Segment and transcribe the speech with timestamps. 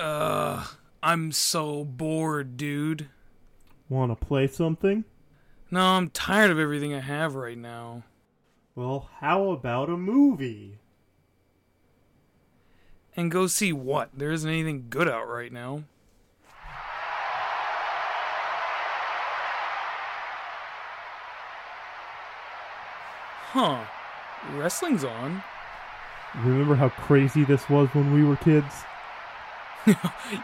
[0.00, 0.64] Uh,
[1.02, 3.08] I'm so bored, dude.
[3.90, 5.04] Want to play something?
[5.70, 8.04] No, I'm tired of everything I have right now.
[8.74, 10.78] Well, how about a movie?
[13.14, 14.08] And go see what?
[14.14, 15.84] There isn't anything good out right now.
[23.52, 23.84] Huh.
[24.54, 25.42] Wrestling's on.
[26.36, 28.84] Remember how crazy this was when we were kids?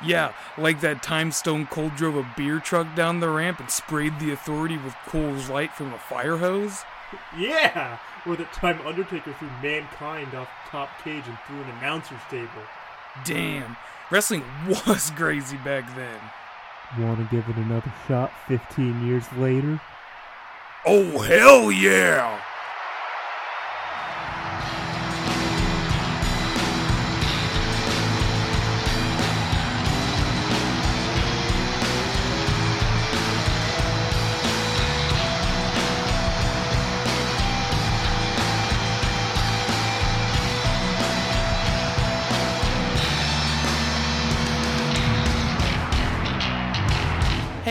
[0.04, 4.18] Yeah, like that time Stone Cold drove a beer truck down the ramp and sprayed
[4.18, 6.82] the authority with Coors Light from a fire hose?
[7.36, 7.98] Yeah!
[8.26, 12.48] Or that time Undertaker threw Mankind off the top cage and threw an announcer's table.
[13.24, 13.76] Damn,
[14.10, 14.44] wrestling
[14.86, 16.18] was crazy back then.
[16.98, 19.80] Want to give it another shot 15 years later?
[20.84, 22.40] Oh, hell yeah!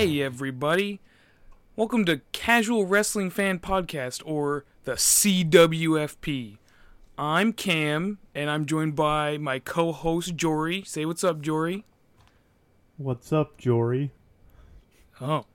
[0.06, 1.00] Hey, everybody.
[1.76, 6.60] Welcome to Casual Wrestling Fan Podcast, or the CWFP.
[7.18, 10.84] I'm Cam, and I'm joined by my co host, Jory.
[10.84, 11.86] Say what's up, Jory.
[12.98, 14.12] What's up, Jory?
[15.20, 15.48] Oh,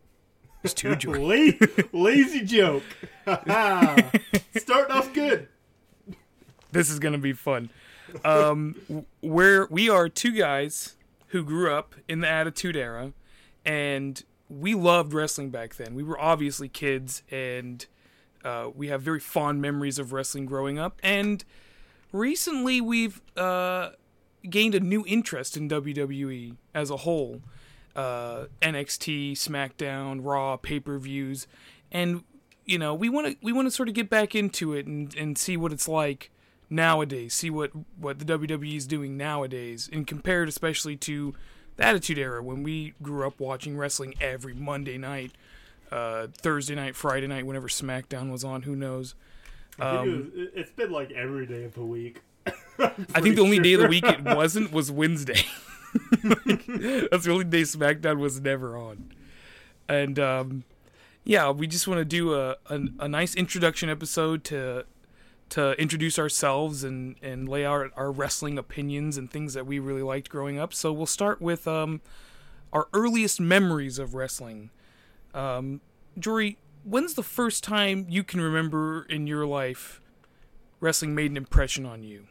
[0.64, 1.57] it's two Jory.
[1.92, 2.83] Lazy joke.
[3.27, 5.47] Starting off good.
[6.73, 7.70] this is gonna be fun.
[8.25, 10.97] Um, w- where we are two guys
[11.29, 13.12] who grew up in the Attitude Era,
[13.64, 15.95] and we loved wrestling back then.
[15.95, 17.87] We were obviously kids, and
[18.45, 20.98] uh, we have very fond memories of wrestling growing up.
[21.03, 21.45] And
[22.12, 23.91] recently, we've uh,
[24.48, 27.42] gained a new interest in WWE as a whole.
[27.95, 31.47] Uh, NXT, SmackDown, Raw, pay per views,
[31.91, 32.23] and
[32.64, 35.14] you know we want to we want to sort of get back into it and,
[35.17, 36.30] and see what it's like
[36.69, 37.35] nowadays.
[37.35, 41.35] See what what the WWE is doing nowadays, and compare it especially to
[41.80, 45.33] the Attitude Era when we grew up watching wrestling every Monday night,
[45.91, 48.63] uh, Thursday night, Friday night, whenever SmackDown was on.
[48.63, 49.14] Who knows?
[49.79, 52.20] Um, it- it's been like every day of the week.
[52.79, 55.41] I think the only day of the week it wasn't was Wednesday.
[56.23, 56.67] Like,
[57.11, 59.11] that's the only day SmackDown was never on.
[59.89, 60.62] And um,
[61.24, 64.85] yeah, we just want to do a, a a nice introduction episode to
[65.50, 70.02] to introduce ourselves and and lay out our wrestling opinions and things that we really
[70.02, 70.72] liked growing up.
[70.72, 72.00] So we'll start with um
[72.72, 74.70] our earliest memories of wrestling.
[75.34, 75.80] Um,
[76.18, 80.00] Jory, when's the first time you can remember in your life
[80.80, 82.27] wrestling made an impression on you?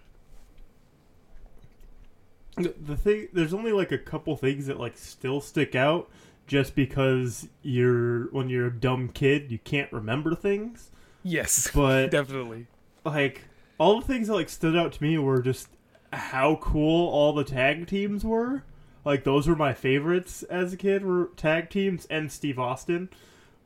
[2.56, 6.10] The the thing, there's only like a couple things that like still stick out,
[6.48, 10.90] just because you're when you're a dumb kid, you can't remember things.
[11.24, 12.68] Yes, But definitely.
[13.06, 13.46] Like
[13.78, 15.68] all the things that like stood out to me were just
[16.12, 18.64] how cool all the tag teams were.
[19.06, 23.10] Like those were my favorites as a kid were tag teams and Steve Austin.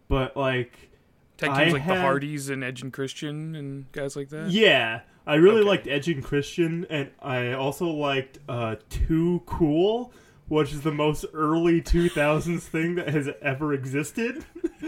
[0.07, 0.89] But like
[1.37, 4.51] Tag I teams like the Hardys and Edge and Christian and guys like that.
[4.51, 5.67] yeah, I really Okay.
[5.69, 10.13] liked Edge and Christian and I also liked uh Too Cool,
[10.47, 14.45] which is the most early 2000s thing that has ever existed.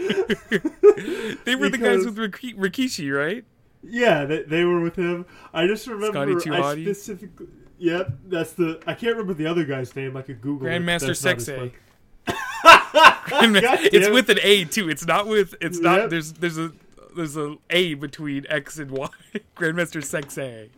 [1.44, 3.44] They were the guys with Rik- Rikishi, right?
[3.82, 5.26] Yeah, they, they were with him.
[5.52, 7.46] I just remember I specifically.
[7.78, 8.80] Yep, that's the.
[8.86, 10.16] I can't remember the other guy's name.
[10.16, 10.66] I could Google.
[10.66, 11.72] it, Grandmaster Sexay.
[13.92, 14.88] It's with an A too.
[14.88, 15.54] It's not with.
[15.60, 16.00] It's not.
[16.00, 16.10] Yep.
[16.10, 16.72] There's there's a
[17.14, 19.08] there's a A between X and Y.
[19.56, 20.70] Grandmaster Sexay.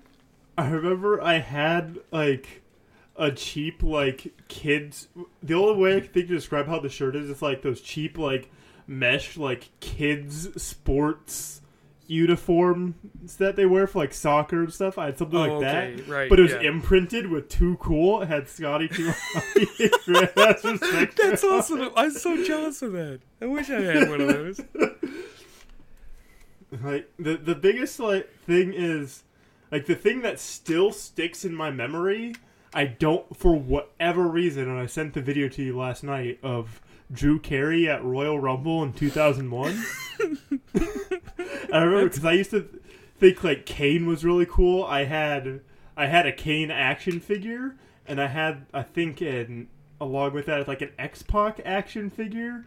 [0.56, 2.62] I remember I had like
[3.16, 5.08] a cheap like kids.
[5.42, 7.80] The only way I can think to describe how the shirt is, it's like those
[7.80, 8.50] cheap like
[8.86, 11.60] mesh like kids sports
[12.08, 14.98] uniforms that they wear for like soccer and stuff.
[14.98, 16.62] I had something like Oh, okay, that, right, but it was yeah.
[16.62, 18.22] imprinted with too cool.
[18.22, 19.10] It had Scotty too.
[19.10, 21.14] Sexay.
[21.14, 21.90] That's awesome.
[21.94, 23.20] I'm so jealous of that.
[23.40, 24.60] I wish I had one of those.
[26.82, 29.24] like the the biggest like thing is
[29.72, 32.34] like the thing that still sticks in my memory
[32.74, 36.82] i don't for whatever reason and i sent the video to you last night of
[37.10, 39.82] drew carey at royal rumble in 2001
[41.72, 42.68] i remember because i used to
[43.18, 45.60] think like kane was really cool i had
[45.96, 47.76] i had a kane action figure
[48.06, 49.68] and i had i think an
[50.00, 52.64] along with that like an x-pac action figure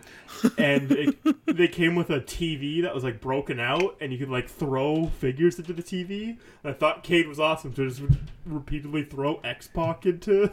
[0.58, 4.30] and it, they came with a TV that was like broken out, and you could
[4.30, 6.38] like throw figures into the TV.
[6.64, 10.52] And I thought Cade was awesome to just re- repeatedly throw X Pac into.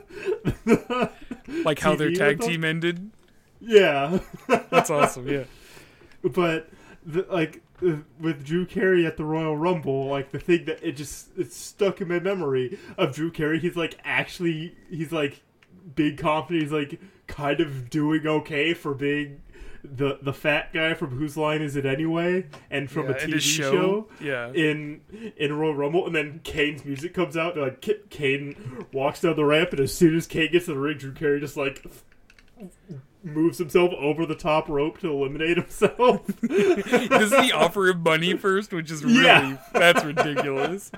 [0.65, 1.11] The,
[1.65, 3.11] like how their tag team ended.
[3.61, 4.21] Yeah.
[4.47, 5.29] That's awesome.
[5.29, 5.45] Yeah.
[6.23, 6.69] but
[7.05, 11.29] the, like with Drew Carey at the Royal Rumble, like the thing that it just
[11.37, 13.59] it's stuck in my memory of Drew Carey.
[13.59, 15.43] He's like actually he's like
[15.95, 16.63] big confident.
[16.63, 19.43] He's like kind of doing okay for being
[19.85, 23.33] the the fat guy from Whose Line Is It Anyway, and from yeah, a TV
[23.35, 24.09] his show.
[24.21, 24.51] Yeah.
[24.53, 25.01] In
[25.37, 27.57] in Royal Rumble, and then Kane's music comes out.
[27.57, 30.81] And, like Kane walks down the ramp, and as soon as Kane gets to the
[30.81, 31.85] ring, Drew Carey just like
[33.33, 36.27] moves himself over the top rope to eliminate himself.
[36.49, 39.57] Doesn't he offer him money first, which is really Yeah.
[39.73, 40.91] that's ridiculous.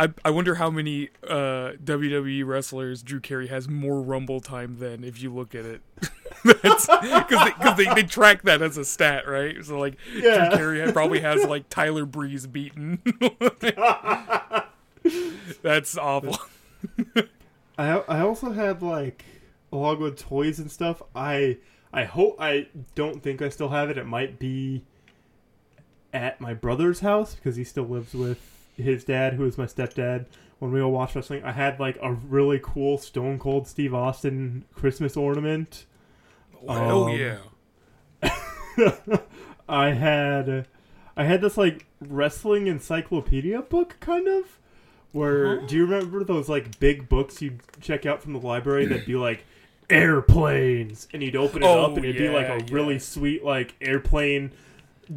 [0.00, 5.02] I, I wonder how many uh, WWE wrestlers Drew Carey has more Rumble time than
[5.02, 5.80] if you look at it.
[6.44, 6.86] Because
[7.76, 9.56] they, they, they track that as a stat, right?
[9.64, 10.50] So like Yeah.
[10.50, 13.02] Drew Carey probably has like Tyler Breeze beaten.
[15.62, 16.38] That's awful.
[17.78, 19.24] I I also had like
[19.72, 21.02] along with toys and stuff.
[21.14, 21.58] I
[21.92, 23.98] I hope I don't think I still have it.
[23.98, 24.84] It might be
[26.12, 28.40] at my brother's house because he still lives with
[28.76, 30.26] his dad, who is my stepdad.
[30.58, 34.64] When we all watch wrestling, I had like a really cool Stone Cold Steve Austin
[34.74, 35.86] Christmas ornament.
[36.66, 37.38] Oh Um, yeah.
[39.68, 40.66] I had
[41.16, 44.58] I had this like wrestling encyclopedia book kind of
[45.12, 49.06] where do you remember those like big books you'd check out from the library that'd
[49.06, 49.44] be like
[49.90, 51.08] airplanes?
[51.12, 53.74] And you'd open it Oh, up and it'd be like yeah, a really sweet like
[53.80, 54.52] airplane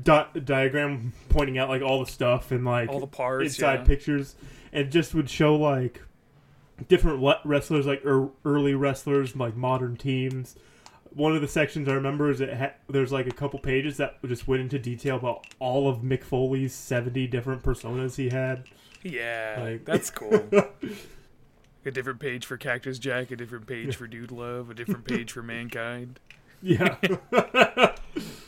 [0.03, 3.45] di- diagram pointing out like all the stuff and like All the parts.
[3.45, 3.85] inside yeah.
[3.85, 4.35] pictures.
[4.73, 6.01] And just would show like
[6.88, 10.55] different le- wrestlers like er- early wrestlers like modern teams.
[11.13, 14.15] One of the sections i remember is it ha- there's like a couple pages that
[14.25, 18.63] just went into detail about all of mick foley's 70 different personas he had
[19.03, 20.48] Yeah, Like- that's cool.
[21.86, 25.31] a different page for Cactus Jack, a different page for Dude Love, a different page
[25.31, 26.19] for Mankind.
[26.62, 26.95] yeah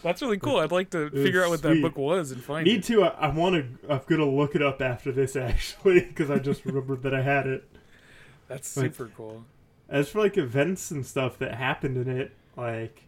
[0.04, 0.58] That's really cool.
[0.58, 2.84] I'd like to figure out what that book was and find need it.
[2.86, 6.38] to i, I want to i'm gonna look it up after this actually because i
[6.38, 7.64] just remembered that i had it
[8.48, 9.46] That's like- super cool.
[9.90, 13.04] as for like events and stuff that happened in it, like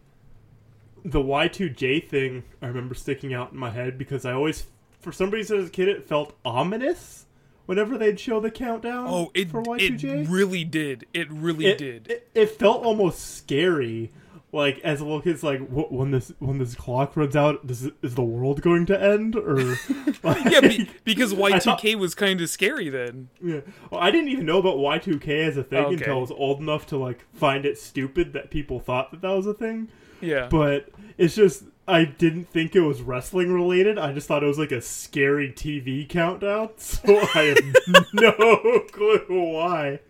[1.04, 4.64] the Y2J thing, I remember sticking out in my head because I always,
[4.98, 7.25] for some reason as a kid, it felt ominous
[7.66, 9.06] whenever they'd show the countdown.
[9.08, 10.04] Oh, it for Y2J.
[10.04, 11.06] it really did.
[11.12, 12.10] It really it, did.
[12.10, 14.12] It, it felt almost scary.
[14.52, 17.66] Like as a little kid, it's like wh- when this when this clock runs out,
[17.66, 19.36] does is the world going to end?
[19.36, 19.56] Or
[20.22, 23.28] like, yeah, be, because Y2K was kind of scary then.
[23.42, 23.60] Yeah.
[23.90, 25.94] Well, I didn't even know about Y2K as a thing Okay.
[25.94, 29.30] until I was old enough to like find it stupid that people thought that that
[29.32, 29.88] was a thing.
[30.22, 30.46] Yeah.
[30.48, 30.88] But
[31.18, 33.98] it's just I didn't think it was wrestling related.
[33.98, 36.70] I just thought it was like a scary TV countdown.
[36.78, 40.00] So I have no clue why.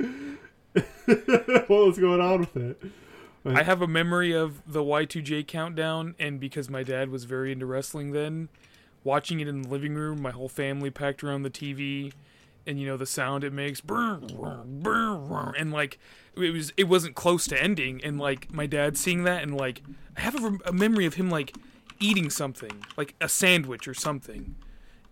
[0.75, 2.83] what was going on with it?
[3.45, 7.67] I have a memory of the Y2J countdown, and because my dad was very into
[7.67, 8.49] wrestling then,
[9.05, 12.13] watching it in the living room, my whole family packed around the TV,
[12.67, 13.81] and you know the sound it makes,
[15.57, 15.99] and like
[16.37, 19.83] it was it wasn't close to ending, and like my dad seeing that, and like
[20.17, 21.57] I have a, a memory of him like
[22.01, 24.57] eating something, like a sandwich or something.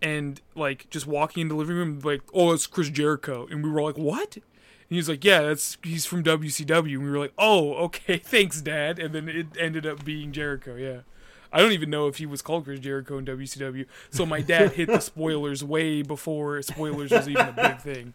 [0.01, 3.69] And like just walking into the living room, like, oh, it's Chris Jericho, and we
[3.69, 4.35] were like, what?
[4.35, 4.43] And
[4.95, 6.93] he's like, yeah, that's he's from WCW.
[6.93, 8.99] And we were like, oh, okay, thanks, Dad.
[8.99, 10.75] And then it ended up being Jericho.
[10.75, 10.99] Yeah,
[11.55, 13.85] I don't even know if he was called Chris Jericho in WCW.
[14.09, 18.13] So my dad hit the spoilers way before spoilers was even a big thing.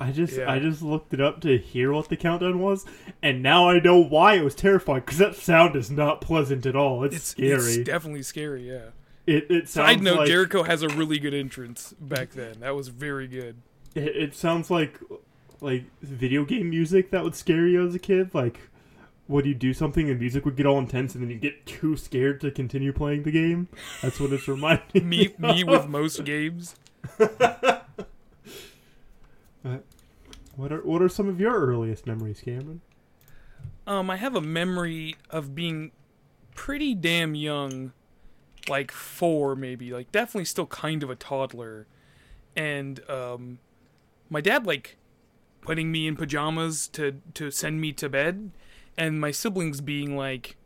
[0.00, 0.50] I just Yeah.
[0.50, 2.86] I just looked it up to hear what the countdown was,
[3.22, 6.74] and now I know why it was terrifying because that sound is not pleasant at
[6.74, 7.04] all.
[7.04, 7.50] It's, It's scary.
[7.52, 8.66] It's definitely scary.
[8.66, 8.86] Yeah.
[9.26, 12.60] it it sounds Side note: like Jericho has a really good entrance back then.
[12.60, 13.56] That was very good.
[13.94, 14.98] it, it sounds like
[15.60, 18.34] like video game music that would scare you as a kid.
[18.34, 18.58] Like
[19.28, 21.96] would you do something and music would get all intense and then you get too
[21.96, 23.68] scared to continue playing the game?
[24.02, 26.76] That's what it's reminding Me, me with most games.
[30.56, 32.80] What are what are some of your earliest memories, Cameron?
[33.86, 35.92] Um, I have a memory of being
[36.54, 37.92] pretty damn young,
[38.66, 41.86] like four maybe, like definitely still kind of a toddler,
[42.56, 43.58] and um,
[44.30, 44.96] my dad like
[45.60, 48.50] putting me in pajamas to to send me to bed,
[48.96, 50.56] and my siblings being like,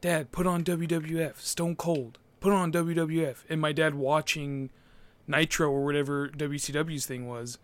[0.00, 4.70] "Dad, put on WWF, Stone Cold, put on WWF," and my dad watching
[5.26, 7.58] Nitro or whatever WCW's thing was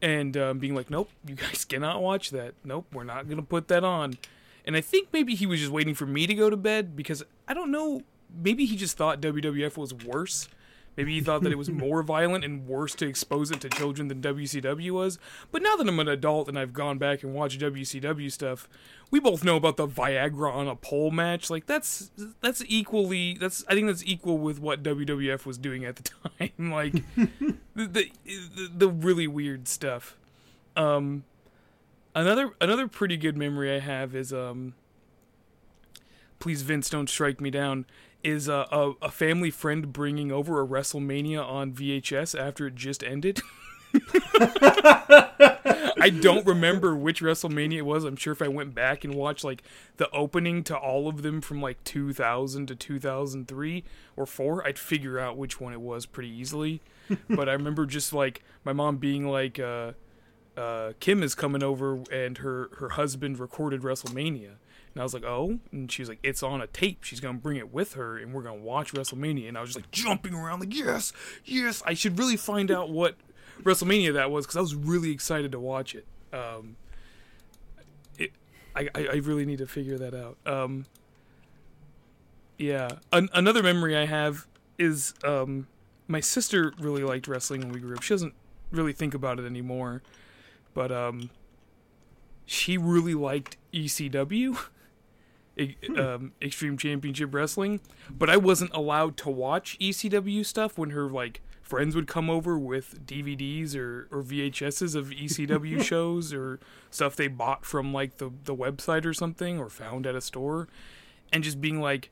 [0.00, 2.54] and um, being like, "Nope, you guys cannot watch that.
[2.64, 4.18] Nope, we're not gonna put that on."
[4.66, 7.22] And I think maybe he was just waiting for me to go to bed because
[7.46, 8.02] I don't know.
[8.34, 10.48] Maybe he just thought WWF was worse
[10.96, 14.08] Maybe he thought that it was more violent and worse to expose it to children
[14.08, 15.18] than WCW was.
[15.50, 18.68] But now that I'm an adult and I've gone back and watched WCW stuff,
[19.10, 21.50] we both know about the Viagra on a pole match.
[21.50, 22.10] Like that's
[22.40, 26.50] that's equally that's I think that's equal with what WWF was doing at the time.
[26.72, 26.92] like
[27.74, 28.10] the, the
[28.76, 30.16] the really weird stuff.
[30.76, 31.24] Um,
[32.14, 34.74] another another pretty good memory I have is um.
[36.40, 37.86] Please Vince, don't strike me down
[38.24, 43.04] is a, a, a, family friend bringing over a WrestleMania on VHS after it just
[43.04, 43.40] ended.
[46.00, 48.04] I don't remember which WrestleMania it was.
[48.04, 49.62] I'm sure if I went back and watched like
[49.98, 53.84] the opening to all of them from like 2000 to 2003
[54.16, 56.80] or 4, I'd figure out which one it was pretty easily.
[57.28, 59.92] but I remember just like my mom being like uh,
[60.56, 64.56] uh, Kim is coming over and her her husband recorded WrestleMania
[64.94, 65.58] and I was like, oh.
[65.72, 67.02] And she was like, it's on a tape.
[67.02, 69.48] She's going to bring it with her and we're going to watch WrestleMania.
[69.48, 71.12] And I was just like jumping around, like, yes,
[71.44, 71.82] yes.
[71.84, 73.16] I should really find out what
[73.62, 76.06] WrestleMania that was because I was really excited to watch it.
[76.32, 76.76] Um,
[78.18, 78.30] it
[78.76, 80.36] I, I really need to figure that out.
[80.46, 80.86] Um,
[82.56, 82.88] yeah.
[83.12, 84.46] An- another memory I have
[84.78, 85.66] is um,
[86.06, 88.02] my sister really liked wrestling when we grew up.
[88.02, 88.34] She doesn't
[88.70, 90.02] really think about it anymore.
[90.72, 91.30] But um,
[92.46, 94.56] she really liked ECW.
[95.96, 97.80] um, Extreme Championship Wrestling,
[98.10, 102.58] but I wasn't allowed to watch ECW stuff when her like friends would come over
[102.58, 108.30] with DVDs or, or VHSs of ECW shows or stuff they bought from like the
[108.44, 110.68] the website or something or found at a store,
[111.32, 112.10] and just being like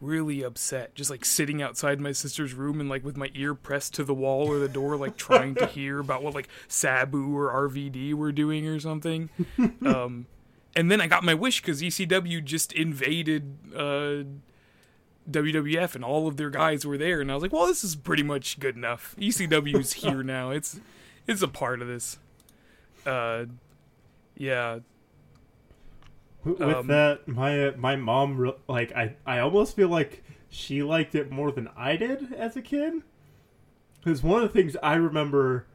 [0.00, 3.94] really upset, just like sitting outside my sister's room and like with my ear pressed
[3.94, 7.50] to the wall or the door, like trying to hear about what like Sabu or
[7.68, 9.30] RVD were doing or something.
[9.84, 10.26] Um,
[10.76, 14.24] and then I got my wish because ECW just invaded uh,
[15.30, 17.96] WWF and all of their guys were there, and I was like, well, this is
[17.96, 19.14] pretty much good enough.
[19.18, 20.50] ECW's here now.
[20.50, 20.80] It's
[21.26, 22.18] it's a part of this.
[23.06, 23.46] Uh,
[24.36, 24.80] yeah.
[26.44, 31.30] With um, that, my my mom like I I almost feel like she liked it
[31.30, 32.94] more than I did as a kid.
[33.98, 35.66] Because one of the things I remember,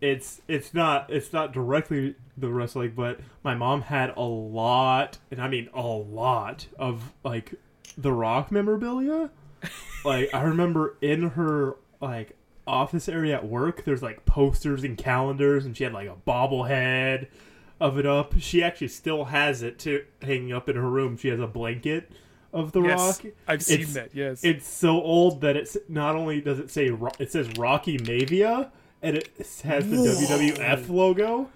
[0.00, 5.40] it's it's not it's not directly the wrestling, but my mom had a lot, and
[5.40, 7.54] I mean a lot of like
[7.96, 9.30] the Rock memorabilia.
[10.04, 12.36] like I remember in her like
[12.66, 17.28] office area at work, there's like posters and calendars, and she had like a bobblehead
[17.80, 18.34] of it up.
[18.38, 21.16] She actually still has it to hanging up in her room.
[21.16, 22.10] She has a blanket
[22.52, 23.32] of the yes, Rock.
[23.48, 24.14] I've seen it's, that.
[24.14, 28.70] Yes, it's so old that it's not only does it say it says Rocky Maivia,
[29.06, 29.30] and it
[29.62, 30.06] has the Whoa.
[30.06, 31.48] WWF logo.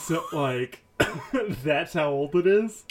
[0.00, 0.82] So like,
[1.62, 2.84] that's how old it is.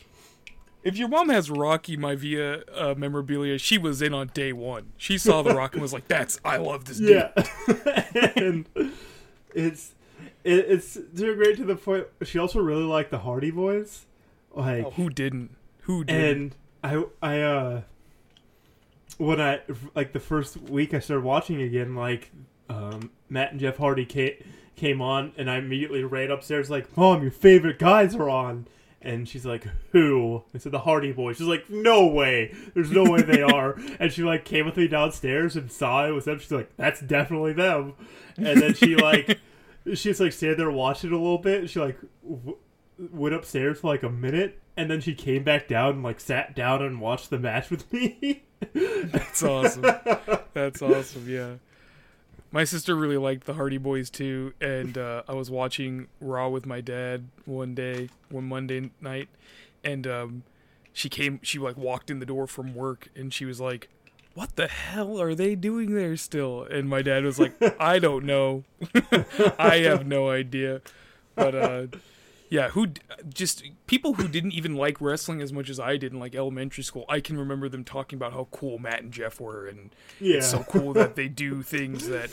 [0.84, 4.94] If your mom has Rocky Maivia uh, memorabilia, she was in on day one.
[4.96, 8.04] She saw the Rock and was like, "That's I love this dude." Yeah,
[8.38, 8.70] and
[9.54, 9.96] it's
[10.46, 12.08] it, it's doing great to the point.
[12.24, 14.06] She also really liked the Hardy Boys.
[14.54, 15.58] Like oh, who didn't?
[15.82, 16.56] Who didn't?
[16.84, 17.82] And I I uh
[19.18, 19.60] when I
[19.94, 22.32] like the first week I started watching again, like
[22.70, 24.34] um, Matt and Jeff Hardy came
[24.76, 28.68] came on, and I immediately ran upstairs like, "Mom, your favorite guys are on."
[29.02, 32.54] And she's like, "Who?" I said, "The Hardy Boys." She's like, "No way!
[32.74, 36.12] There's no way they are." and she like came with me downstairs and saw it
[36.12, 36.40] was them.
[36.40, 37.94] She's like, "That's definitely them."
[38.38, 39.40] And then she like,
[39.94, 41.62] she's like standing there watching it a little bit.
[41.62, 42.58] And she like w-
[43.12, 46.56] went upstairs for like a minute, and then she came back down and like sat
[46.56, 48.44] down and watched the match with me.
[48.74, 49.86] That's awesome.
[50.54, 51.26] That's awesome.
[51.28, 51.56] Yeah
[52.58, 56.66] my sister really liked the Hardy Boys too, and uh, I was watching Raw with
[56.66, 59.30] my dad one day, one Monday night,
[59.84, 60.42] and um,
[60.92, 63.90] she came, she like walked in the door from work, and she was like,
[64.34, 68.26] "What the hell are they doing there still?" And my dad was like, "I don't
[68.26, 68.64] know,
[69.60, 70.82] I have no idea,"
[71.36, 71.86] but uh,
[72.50, 72.88] yeah, who
[73.28, 76.84] just people who didn't even like wrestling as much as I did in like elementary
[76.84, 77.06] school.
[77.10, 80.38] I can remember them talking about how cool Matt and Jeff were, and yeah.
[80.38, 82.30] it's so cool that they do things that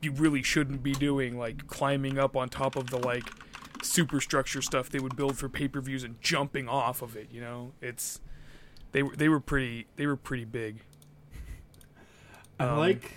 [0.00, 3.30] you really shouldn't be doing, like climbing up on top of the like
[3.82, 7.28] superstructure stuff they would build for pay per views and jumping off of it.
[7.30, 8.20] You know, it's
[8.90, 10.80] they were they were pretty they were pretty big.
[12.58, 13.12] I um, like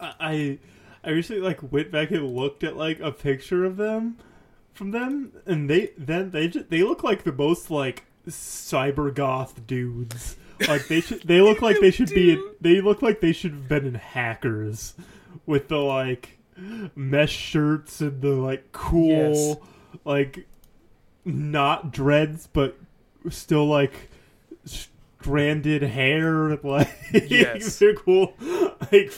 [0.00, 0.58] I
[1.02, 4.18] I recently like went back and looked at like a picture of them
[4.74, 9.66] from them, and they then they just, they look like the most like cyber goth
[9.66, 10.36] dudes.
[10.68, 13.52] Like they should they look like they should be in, they look like they should
[13.52, 14.94] have been in hackers
[15.46, 16.38] with the like
[16.94, 19.56] mesh shirts and the like cool yes.
[20.04, 20.46] like
[21.24, 22.78] not dreads but
[23.28, 24.08] still like
[24.64, 27.78] stranded hair like yes.
[27.80, 28.34] they're cool
[28.92, 29.12] like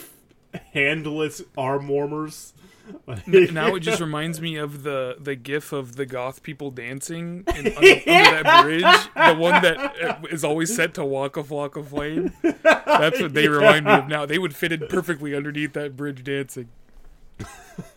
[0.73, 2.53] handless arm warmers.
[3.27, 7.67] Now it just reminds me of the the gif of the goth people dancing in,
[7.67, 8.83] under, under that bridge,
[9.15, 13.49] the one that uh, always set to "Walk of Walk of Flame." That's what they
[13.57, 14.27] remind me of now.
[14.27, 16.69] They would fit in perfectly underneath that bridge dancing.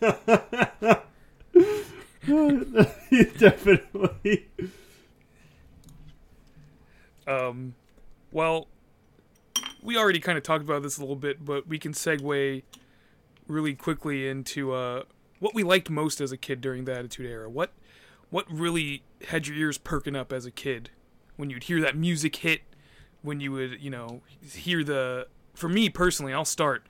[3.38, 4.46] Definitely.
[7.26, 7.74] Um,
[8.32, 8.66] well,
[9.82, 12.62] we already kind of talked about this a little bit, but we can segue
[13.50, 15.02] really quickly into uh,
[15.40, 17.50] what we liked most as a kid during the Attitude Era.
[17.50, 17.72] What
[18.30, 20.90] what really had your ears perking up as a kid
[21.36, 22.62] when you'd hear that music hit?
[23.22, 25.26] When you would, you know, hear the.
[25.52, 26.86] For me personally, I'll start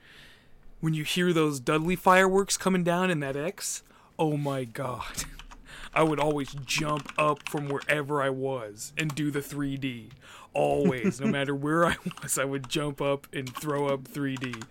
[0.79, 3.83] when you hear those Dudley fireworks coming down in that X.
[4.17, 5.23] Oh my god.
[5.93, 10.11] I would always jump up from wherever I was and do the 3D.
[10.53, 14.63] Always, no matter where I was, I would jump up and throw up 3D.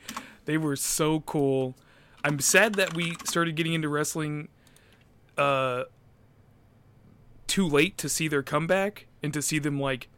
[0.50, 1.76] They were so cool.
[2.24, 4.48] I'm sad that we started getting into wrestling
[5.38, 5.84] uh
[7.46, 10.08] too late to see their comeback and to see them like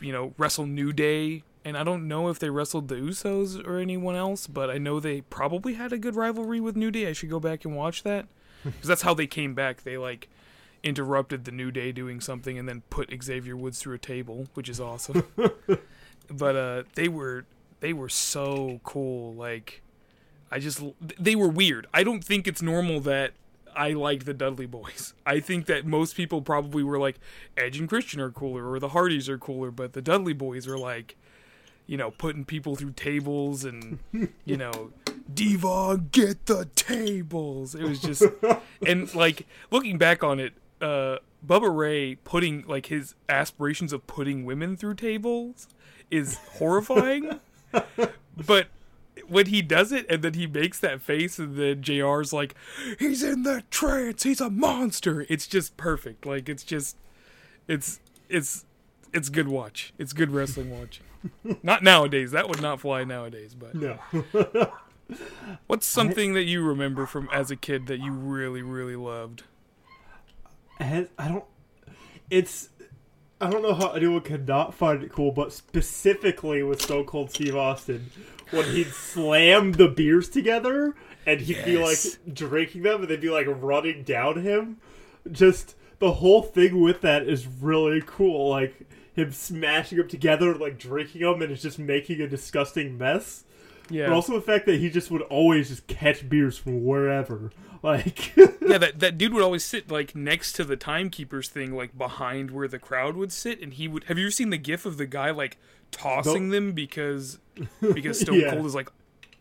[0.00, 3.76] you know, wrestle New Day and I don't know if they wrestled the Usos or
[3.76, 7.06] anyone else, but I know they probably had a good rivalry with New Day.
[7.06, 8.26] I should go back and watch that
[8.64, 9.82] because that's how they came back.
[9.82, 10.30] They like
[10.82, 14.70] interrupted the New Day doing something and then put Xavier Woods through a table, which
[14.70, 15.24] is awesome.
[16.30, 17.44] but uh, they were
[17.80, 19.34] they were so cool.
[19.34, 19.82] Like
[20.50, 20.82] I just
[21.18, 21.86] they were weird.
[21.92, 23.32] I don't think it's normal that
[23.74, 25.14] I liked the Dudley Boys.
[25.26, 27.18] I think that most people probably were like
[27.56, 30.78] Edge and Christian are cooler or the Hardys are cooler, but the Dudley Boys are
[30.78, 31.16] like
[31.90, 33.98] you know, putting people through tables and,
[34.44, 34.92] you know,
[35.34, 37.74] Devon, get the tables.
[37.74, 38.22] It was just,
[38.86, 44.44] and like looking back on it, uh, Bubba Ray putting like his aspirations of putting
[44.44, 45.66] women through tables
[46.12, 47.40] is horrifying.
[48.46, 48.68] but
[49.28, 52.54] when he does it and then he makes that face and then JR's like,
[52.98, 55.26] he's in the trance, he's a monster.
[55.28, 56.26] It's just perfect.
[56.26, 56.96] Like it's just,
[57.68, 58.64] it's, it's,
[59.12, 59.92] it's good watch.
[59.98, 61.00] It's good wrestling watch
[61.62, 62.30] not nowadays.
[62.32, 63.54] That would not fly nowadays.
[63.54, 63.98] But No.
[65.66, 69.44] what's something that you remember from as a kid that you really, really loved?
[70.78, 71.44] I I don't.
[72.30, 72.70] It's.
[73.40, 77.30] I don't know how anyone could not find it cool, but specifically with Stone Cold
[77.30, 78.10] Steve Austin,
[78.50, 81.98] when he'd slam the beers together and he'd be like
[82.32, 84.76] drinking them and they'd be like running down him.
[85.30, 88.50] Just the whole thing with that is really cool.
[88.50, 88.74] Like
[89.14, 93.44] him smashing them together, like drinking them, and it's just making a disgusting mess.
[93.90, 97.50] Yeah, But also the fact that he just would always just catch beers from wherever.
[97.82, 98.78] Like, yeah.
[98.78, 102.68] That that dude would always sit like next to the timekeepers thing, like behind where
[102.68, 104.04] the crowd would sit, and he would.
[104.04, 105.56] Have you ever seen the gif of the guy like
[105.90, 107.38] tossing them because
[107.80, 108.50] because Stone Yeah.
[108.54, 108.90] Cold is like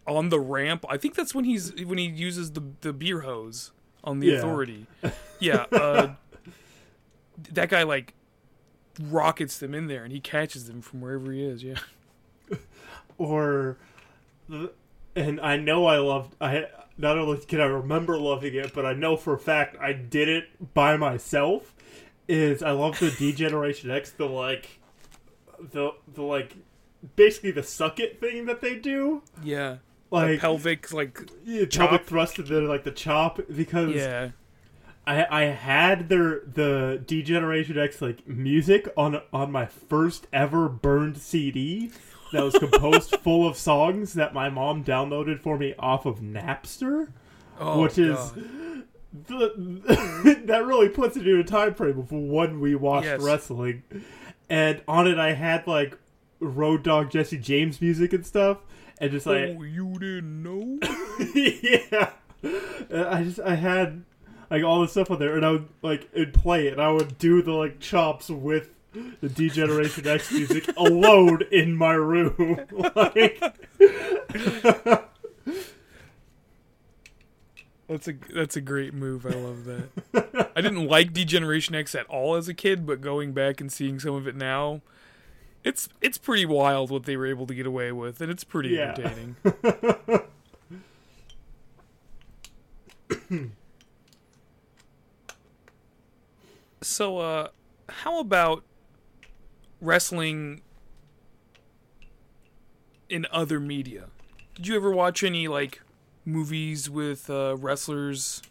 [0.08, 0.86] on the ramp?
[0.90, 3.72] I think that's when he's when he uses the the beer hose
[4.04, 4.34] on the Yeah.
[4.38, 4.88] authority.
[5.42, 6.16] Yeah, uh,
[7.54, 8.14] that guy like
[9.02, 11.64] rockets them in there, and he catches them from wherever he is.
[11.64, 11.76] Yeah.
[13.18, 13.78] or
[15.16, 16.66] and I know I loved I
[16.98, 20.28] not only can I remember loving it, but I know for a fact I did
[20.28, 21.74] it by myself.
[22.28, 24.80] Is I love the Degeneration X, the like
[25.60, 26.56] the the like
[27.16, 29.24] basically the suck it thing that they do.
[29.44, 29.78] Yeah.
[30.12, 34.32] Like pelvic like yeah, pelvic thrust and then like the chop because yeah.
[35.06, 41.18] I I had their the D-Generation X like music on on my first ever burned
[41.18, 41.92] CD
[42.32, 47.12] that was composed full of songs that my mom downloaded for me off of Napster,
[47.60, 48.84] Oh, which is God.
[49.28, 53.22] the, that really puts it in a time frame of when we watched Yes.
[53.22, 53.84] wrestling.
[54.50, 55.98] And on it I had like
[56.40, 58.60] Road Dog Jesse James music and stuff
[59.00, 60.80] and just like oh, you didn't know?
[61.34, 62.12] yeah.
[63.12, 64.04] I just I had
[64.50, 66.92] like all this stuff on there, and I would like it'd play it, and I
[66.92, 68.70] would do the like chops with
[69.22, 72.60] the D-Generation X music alone in my room.
[72.96, 73.42] like,
[77.88, 79.26] That's a that's a great move.
[79.26, 80.52] I love that.
[80.56, 84.00] I didn't like D-Generation X at all as a kid, but going back and seeing
[84.00, 84.82] some of it now,
[85.64, 88.70] it's it's pretty wild what they were able to get away with, and it's pretty
[88.70, 88.94] Yeah.
[88.96, 89.36] entertaining.
[96.82, 97.48] so, uh,
[97.90, 98.64] how about
[99.82, 100.62] wrestling
[103.10, 104.06] in other media?
[104.56, 105.82] Did you ever watch any like
[106.26, 108.42] movies with uh, wrestlers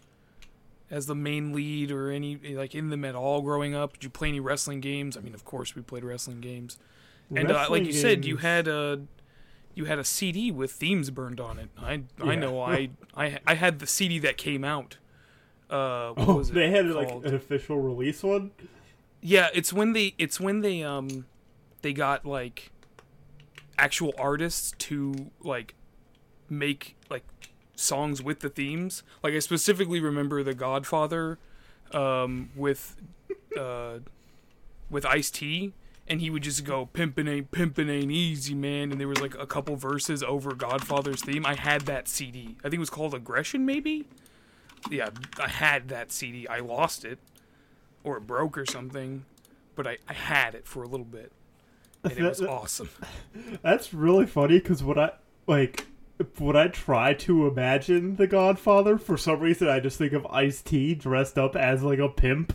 [0.91, 3.95] as the main lead, or any like in them at all growing up?
[3.95, 5.17] Did you play any wrestling games?
[5.17, 6.79] I mean, of course, we played wrestling games.
[7.37, 8.97] And uh, like wrestling you said, you had uh,
[9.75, 11.69] you had a CD with themes burned on it.
[11.79, 12.41] I I Yeah.
[12.41, 14.97] know I I I had the CD that came out.
[15.69, 18.53] Uh, what Oh, was it they had like an official release one.
[19.21, 21.27] Yeah, it's when they it's when they um
[21.83, 22.71] they got like
[23.77, 25.75] actual artists to like
[26.49, 27.25] make like
[27.75, 29.03] songs with the themes.
[29.23, 31.39] Like I specifically remember The Godfather
[31.93, 32.97] um with
[33.59, 33.99] uh
[34.91, 35.73] with Ice T
[36.07, 39.35] and he would just go pimpin' ain't pimpin' ain't easy man and there was like
[39.35, 41.45] a couple verses over Godfather's theme.
[41.45, 42.57] I had that CD.
[42.61, 44.07] I think it was called Aggression maybe?
[44.91, 46.47] Yeah, I had that CD.
[46.47, 47.19] I lost it
[48.09, 49.25] or it broke or something,
[49.75, 51.31] but I, I had it for a little bit,
[52.03, 52.89] and it was awesome.
[53.63, 55.13] That's really funny because what I
[55.47, 55.87] like
[56.39, 60.63] when I try to imagine the Godfather, for some reason I just think of Ice
[60.63, 62.55] T dressed up as like a pimp.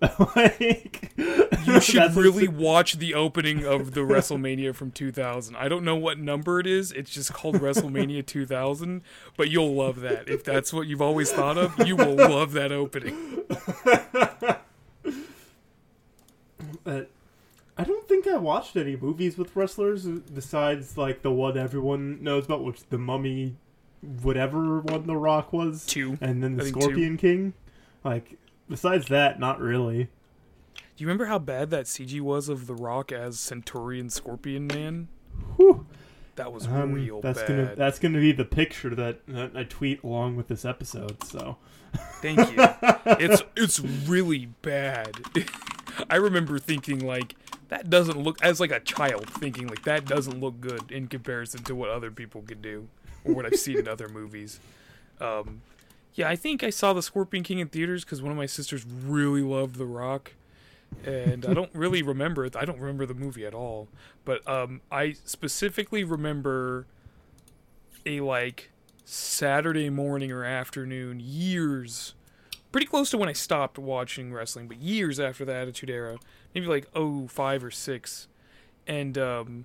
[0.36, 1.12] like
[1.66, 5.56] You should really watch the opening of the WrestleMania from 2000.
[5.56, 6.92] I don't know what number it is.
[6.92, 9.02] It's just called WrestleMania 2000,
[9.36, 10.28] but you'll love that.
[10.28, 13.44] If that's what you've always thought of, you will love that opening.
[16.88, 17.02] Uh,
[17.76, 22.46] I don't think I watched any movies with wrestlers besides like the one everyone knows
[22.46, 23.54] about, which the Mummy,
[24.22, 26.18] whatever one The Rock was, Two.
[26.20, 26.80] and then the think two.
[26.82, 27.52] Scorpion King.
[28.02, 28.36] Like
[28.68, 30.08] besides that, not really.
[30.74, 35.06] Do you remember how bad that CG was of The Rock as Centurion Scorpion Man?
[35.56, 35.86] Whew.
[36.34, 37.48] That was Um, real that's bad.
[37.48, 41.22] gonna that's gonna be the picture that, that I tweet along with this episode.
[41.24, 41.56] So
[42.22, 42.56] Thank you.
[43.24, 45.12] it's it's really bad.
[46.10, 47.34] I remember thinking like
[47.68, 51.62] that doesn't look as like a child thinking like that doesn't look good in comparison
[51.64, 52.88] to what other people could do
[53.24, 54.60] or what I've seen in other movies.
[55.20, 55.62] Um,
[56.14, 58.84] yeah, I think I saw the Scorpion King in theaters because one of my sisters
[58.84, 60.32] really loved The Rock,
[61.04, 62.56] and I don't really remember it.
[62.56, 63.88] I don't remember the movie at all,
[64.24, 66.86] but um, I specifically remember
[68.06, 68.70] a like
[69.04, 72.14] Saturday morning or afternoon years
[72.72, 76.18] pretty close to when I stopped watching wrestling, but years after the Attitude Era,
[76.54, 78.28] maybe like oh five or six,
[78.86, 79.64] and um,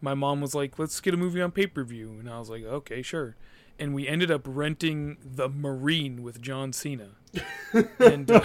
[0.00, 2.50] my mom was like, "Let's get a movie on pay per view," and I was
[2.50, 3.36] like, "Okay, sure."
[3.78, 7.10] And we ended up renting The Marine with John Cena,
[7.98, 8.40] and uh,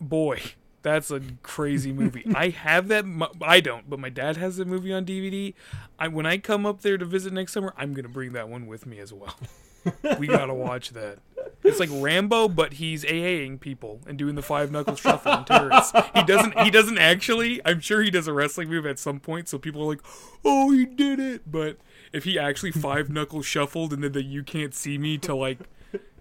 [0.00, 0.40] boy,
[0.82, 2.24] that's a crazy movie.
[2.34, 3.04] I have that.
[3.40, 5.54] I don't, but my dad has the movie on DVD.
[5.98, 8.66] I when I come up there to visit next summer, I'm gonna bring that one
[8.66, 9.36] with me as well.
[10.18, 11.18] we gotta watch that.
[11.64, 15.92] It's like Rambo, but he's AAing people and doing the five knuckle shuffle on terrorists.
[16.14, 16.58] He doesn't.
[16.60, 17.60] He doesn't actually.
[17.64, 20.02] I'm sure he does a wrestling move at some point, so people are like,
[20.44, 21.78] "Oh, he did it!" But
[22.12, 25.58] if he actually five knuckle shuffled and then the "You Can't See Me" to like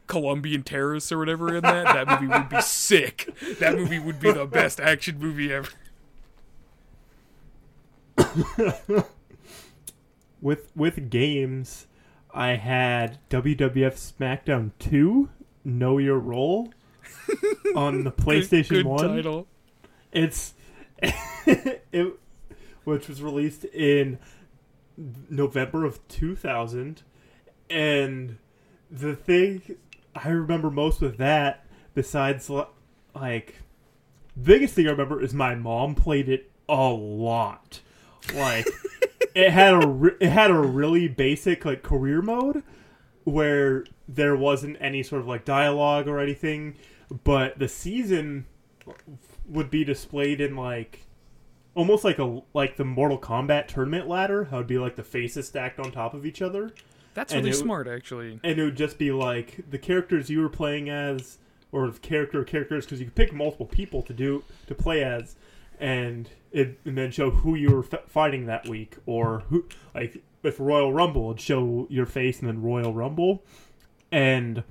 [0.08, 3.34] Colombian terrorists or whatever in that, that movie would be sick.
[3.60, 5.70] That movie would be the best action movie ever.
[10.42, 11.88] with with games,
[12.34, 15.30] I had WWF SmackDown Two,
[15.64, 16.74] Know Your Role,
[17.76, 19.08] on the PlayStation good, good One.
[19.16, 19.48] title.
[20.12, 20.54] It's
[21.02, 22.20] it,
[22.84, 24.20] which was released in
[25.30, 27.04] November of 2000,
[27.70, 28.38] and
[28.90, 29.62] the thing
[30.16, 32.50] I remember most with that, besides
[33.16, 33.56] like,
[34.42, 37.82] biggest thing I remember is my mom played it a lot.
[38.36, 38.66] Like,
[39.36, 42.64] it had a re- it had a really basic like career mode
[43.24, 46.76] where there wasn't any sort of like dialogue or anything,
[47.24, 48.46] but the season
[49.48, 51.06] would be displayed in like
[51.76, 54.46] almost like a like the Mortal Kombat tournament ladder.
[54.46, 56.72] How it'd be like the faces stacked on top of each other,
[57.14, 58.40] That's And really it- smart, actually.
[58.44, 61.38] and it would just be like the characters you were playing as,
[61.72, 65.36] or the character characters because you could pick multiple people to do to play as,
[65.82, 70.24] and it and then show who you were f- fighting that week, or who like
[70.44, 73.44] if Royal Rumble it'd show your face and then Royal Rumble,
[74.12, 74.64] and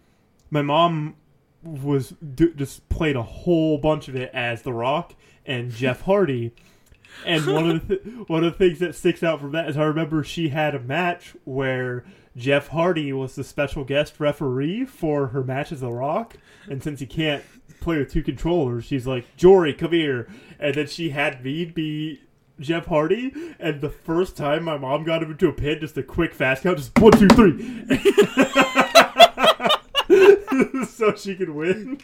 [0.50, 1.16] my mom
[1.62, 6.54] was d- just played a whole bunch of it as The Rock and Jeff Hardy.
[7.26, 9.76] And one of the th- one of the things that sticks out from that is
[9.76, 12.04] I remember she had a match where
[12.36, 16.36] Jeff Hardy was the special guest referee for her match as The Rock,
[16.68, 17.42] and since he can't
[17.80, 22.20] play with two controllers, she's like, "Jory, come here," and then she had me be
[22.60, 26.02] Jeff Hardy, and the first time my mom got him into a pin, just a
[26.02, 27.84] quick fast count, just one, two, three,
[30.86, 32.00] so she could win.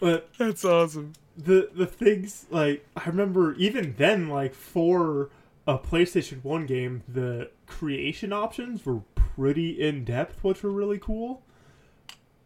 [0.00, 1.12] but That's awesome.
[1.36, 5.30] the the things like I remember even then like for
[5.66, 11.42] a PlayStation 1 game the creation options were pretty in depth which were really cool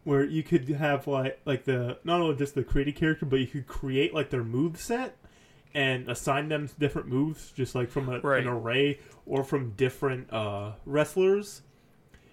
[0.03, 3.47] where you could have like like the not only just the created character but you
[3.47, 5.17] could create like their move set
[5.73, 8.41] and assign them different moves, just like from a, Right.
[8.41, 11.61] an array or from different uh, wrestlers.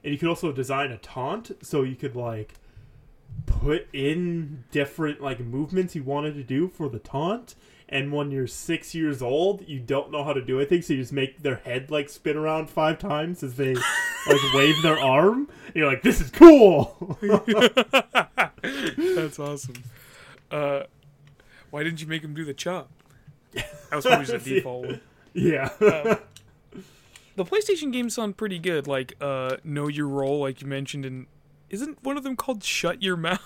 [0.03, 2.55] And you could also design a taunt, so you could like
[3.45, 7.55] put in different like movements you wanted to do for the taunt.
[7.89, 11.01] And when you're six years old, you don't know how to do anything, so you
[11.01, 13.85] just make their head like spin around five times as they like
[14.55, 15.49] wave their arm.
[15.69, 17.17] And you're like, "This is cool."
[18.63, 19.85] That's awesome.
[20.51, 20.83] Uh,
[21.71, 22.91] why didn't you make him do the chop?
[23.55, 25.01] That was probably a default one.
[25.33, 25.69] yeah.
[25.79, 31.27] The PlayStation games sound pretty good, like uh, Know Your Role, like you mentioned, and
[31.71, 33.41] isn't one of them called Shut Your Mouth?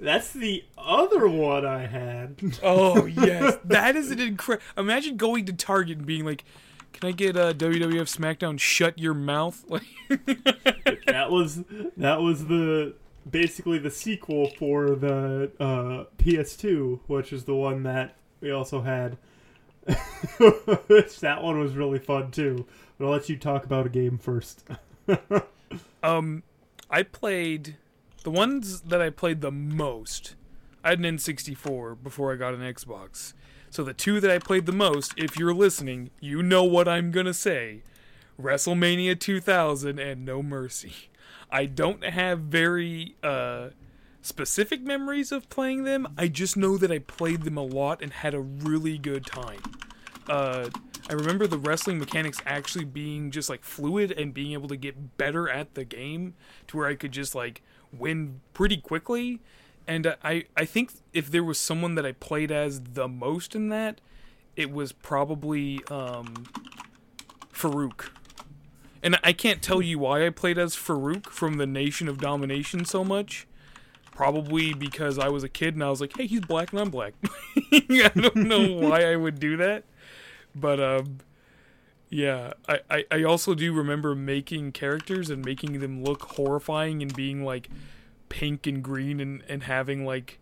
[0.00, 2.58] That's the other one I had.
[2.62, 4.64] Oh yes, that is an incredible.
[4.78, 6.44] Imagine going to Target and being like,
[6.92, 11.62] "Can I get a WWF SmackDown Shut Your Mouth?" Like, that was
[11.96, 12.94] that was the
[13.30, 19.18] basically the sequel for the uh, PS2, which is the one that we also had.
[21.20, 22.66] That one was really fun too.
[22.98, 24.64] But I'll let you talk about a game first.
[26.02, 26.42] um,
[26.90, 27.76] I played
[28.22, 30.34] the ones that I played the most.
[30.84, 33.34] I had an N64 before I got an Xbox.
[33.70, 37.10] So the two that I played the most, if you're listening, you know what I'm
[37.10, 37.82] gonna say.
[38.40, 40.92] WrestleMania 2000 and No Mercy.
[41.50, 43.70] I don't have very uh,
[44.22, 46.08] specific memories of playing them.
[46.16, 49.60] I just know that I played them a lot and had a really good time.
[50.28, 50.70] Uh,
[51.08, 55.16] I remember the wrestling mechanics actually being just like fluid and being able to get
[55.16, 56.34] better at the game
[56.68, 57.62] to where I could just like
[57.96, 59.40] win pretty quickly.
[59.86, 63.68] And I I think if there was someone that I played as the most in
[63.70, 64.00] that,
[64.56, 66.46] it was probably um,
[67.52, 68.10] Faarooq.
[69.02, 72.84] And I can't tell you why I played as Faarooq from the Nation of Domination
[72.84, 73.46] so much.
[74.12, 76.90] Probably because I was a kid and I was like, hey, he's black and I'm
[76.90, 77.14] black.
[77.72, 79.84] I don't know why I would do that.
[80.54, 81.18] But um
[82.10, 87.14] yeah, I, I, I also do remember making characters and making them look horrifying and
[87.14, 87.70] being like
[88.28, 90.40] pink and green and, and having like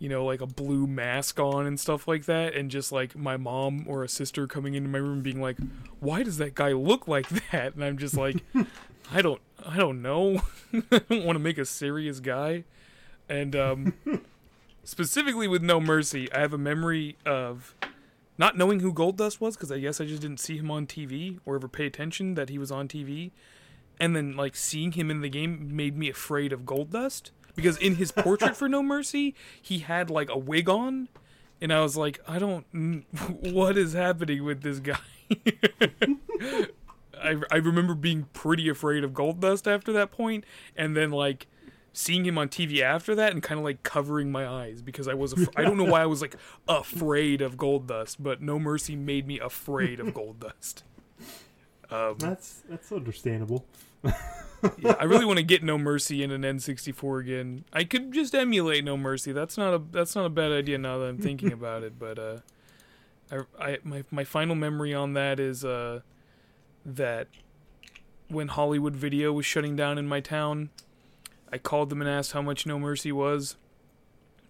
[0.00, 3.36] you know, like a blue mask on and stuff like that, and just like my
[3.36, 5.58] mom or a sister coming into my room being like,
[6.00, 8.42] "Why does that guy look like that?" And I'm just like,
[9.12, 10.40] "I don't, I don't know.
[10.72, 12.64] I don't want to make a serious guy."
[13.28, 13.92] And um,
[14.84, 17.74] specifically with No Mercy, I have a memory of
[18.40, 21.38] not knowing who Goldust was because I guess I just didn't see him on TV
[21.44, 23.32] or ever pay attention that he was on TV,
[24.00, 27.96] and then like seeing him in the game made me afraid of Goldust because in
[27.96, 31.10] his portrait for No Mercy, he had like a wig on,
[31.60, 32.64] and I was like, I don't,
[33.52, 34.96] what is happening with this guy?
[37.22, 41.46] I I remember being pretty afraid of Goldust after that point, and then like
[41.92, 45.14] seeing him on TV after that and kind of like covering my eyes because I
[45.14, 46.36] was af- I don't know why I was like
[46.68, 50.84] afraid of Goldust, but No Mercy made me afraid of Gold Dust.
[51.90, 53.66] Um, That's that's understandable.
[54.04, 57.64] yeah, I really want to get No Mercy in an N64 again.
[57.72, 59.32] I could just emulate No Mercy.
[59.32, 61.98] That's not a that's not a bad idea now that I'm thinking about it.
[61.98, 62.36] But uh,
[63.32, 66.00] I, I my my final memory on that is uh
[66.86, 67.26] that
[68.28, 70.70] when Hollywood Video was shutting down in my town,
[71.52, 73.56] I called them and asked how much No Mercy was,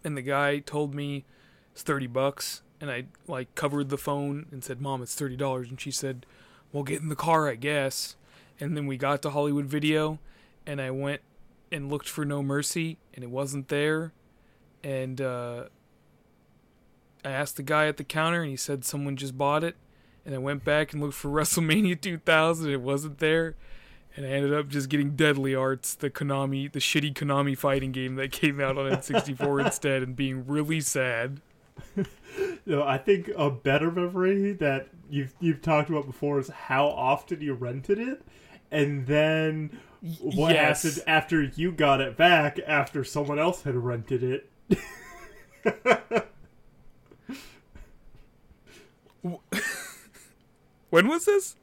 [0.05, 1.25] and the guy told me
[1.73, 5.69] it's thirty bucks, and I like covered the phone and said, "Mom, it's thirty dollars,"
[5.69, 6.27] and she said,
[6.73, 8.17] "Well, get in the car, I guess."
[8.59, 10.19] And then we got to Hollywood Video,
[10.67, 11.23] and I went
[11.73, 14.13] and looked for No Mercy, and it wasn't there.
[14.83, 15.65] And uh,
[17.25, 19.77] I asked the guy at the counter, and he said someone just bought it.
[20.27, 23.57] And I went back and looked for WrestleMania 2000, and it wasn't there.
[24.16, 28.16] And I ended up just getting Deadly Arts, the Konami, the shitty Konami fighting game
[28.16, 31.40] that came out on N64 instead, and being really sad.
[32.64, 37.40] No, I think a better memory that you've you've talked about before is how often
[37.40, 38.23] you rented it,
[38.70, 39.77] and then
[40.20, 40.85] what yes.
[40.85, 44.49] happened after you got it back after someone else had rented it.
[50.90, 51.57] When was this?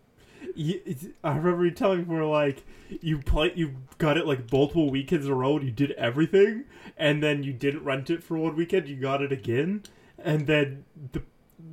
[0.58, 0.82] You,
[1.24, 5.28] I remember you telling me where like you play you got it like multiple weekends
[5.28, 6.64] in a row and you did everything,
[6.98, 8.88] and then you didn't rent it for one weekend.
[8.88, 9.84] You got it again,
[10.18, 11.22] and then the,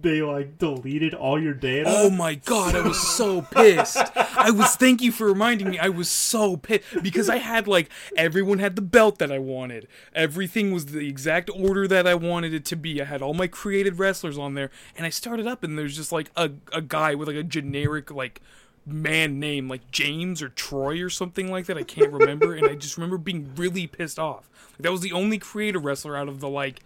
[0.02, 1.86] they like deleted all your data.
[1.88, 3.96] Oh my god, I was so pissed.
[4.16, 5.78] I was thank you for reminding me.
[5.78, 9.88] I was so pissed because I had like everyone had the belt that I wanted.
[10.14, 13.00] Everything was the exact order that I wanted it to be.
[13.00, 16.12] I had all my created wrestlers on there and I started up and there's just
[16.12, 18.42] like a a guy with like a generic like
[18.86, 21.78] man name like James or Troy or something like that.
[21.78, 24.48] I can't remember and I just remember being really pissed off.
[24.72, 26.80] Like, that was the only creator wrestler out of the like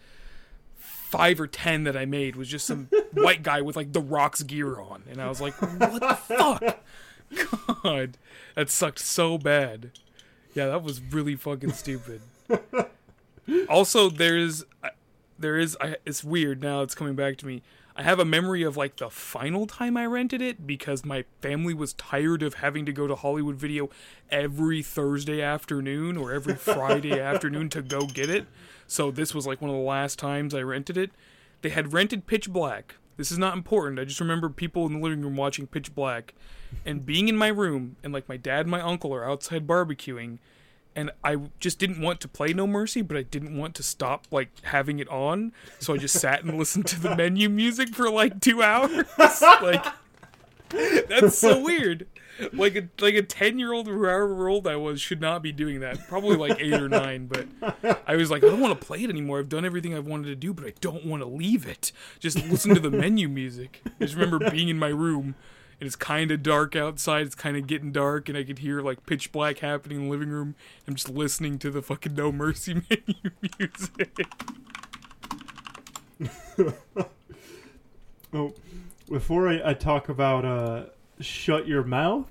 [0.76, 4.42] five or ten that I made was just some white guy with like the Rock's
[4.42, 6.84] gear on, and I was like, what the fuck?
[7.82, 8.18] God,
[8.54, 9.90] that sucked so bad.
[10.54, 12.20] Yeah, that was really fucking stupid.
[13.68, 14.64] also, there's
[15.38, 16.82] there is I, it's weird now.
[16.82, 17.62] It's coming back to me.
[17.98, 21.74] I have a memory of like the final time I rented it because my family
[21.74, 23.90] was tired of having to go to Hollywood Video
[24.30, 28.46] every Thursday afternoon or every Friday afternoon to go get it.
[28.86, 31.10] So this was like one of the last times I rented it.
[31.62, 32.94] They had rented Pitch Black.
[33.16, 33.98] This is not important.
[33.98, 36.34] I just remember people in the living room watching Pitch Black
[36.86, 40.38] and being in my room and like my dad and my uncle are outside barbecuing
[40.94, 44.26] and I just didn't want to play No Mercy, but I didn't want to stop
[44.30, 48.10] like having it on, so I just sat and listened to the menu music for
[48.10, 49.06] like two hours.
[49.18, 49.84] like
[50.70, 52.06] that's so weird.
[52.52, 55.50] Like a like a ten year old or however old I was should not be
[55.50, 56.06] doing that.
[56.08, 57.46] Probably like eight or nine, but
[58.06, 59.40] I was like, I don't want to play it anymore.
[59.40, 61.90] I've done everything I've wanted to do, but I don't want to leave it.
[62.20, 63.82] Just listen to the menu music.
[63.86, 65.34] I just remember being in my room
[65.80, 67.26] and it's kind of dark outside.
[67.26, 70.10] It's kind of getting dark, and I could hear like pitch black happening in the
[70.10, 70.54] living room.
[70.86, 74.26] I'm just listening to the fucking No Mercy menu music.
[78.32, 78.52] oh,
[79.08, 80.86] before I, I talk about uh,
[81.20, 82.30] Shut Your Mouth,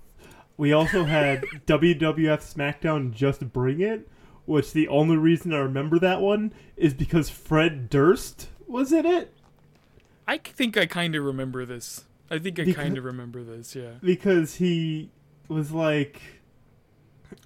[0.57, 4.09] we also had WWF SmackDown Just Bring It,
[4.45, 9.33] which the only reason I remember that one is because Fred Durst was in it.
[10.27, 12.03] I think I kind of remember this.
[12.29, 13.91] I think I kind of remember this, yeah.
[14.01, 15.11] Because he
[15.47, 16.21] was like,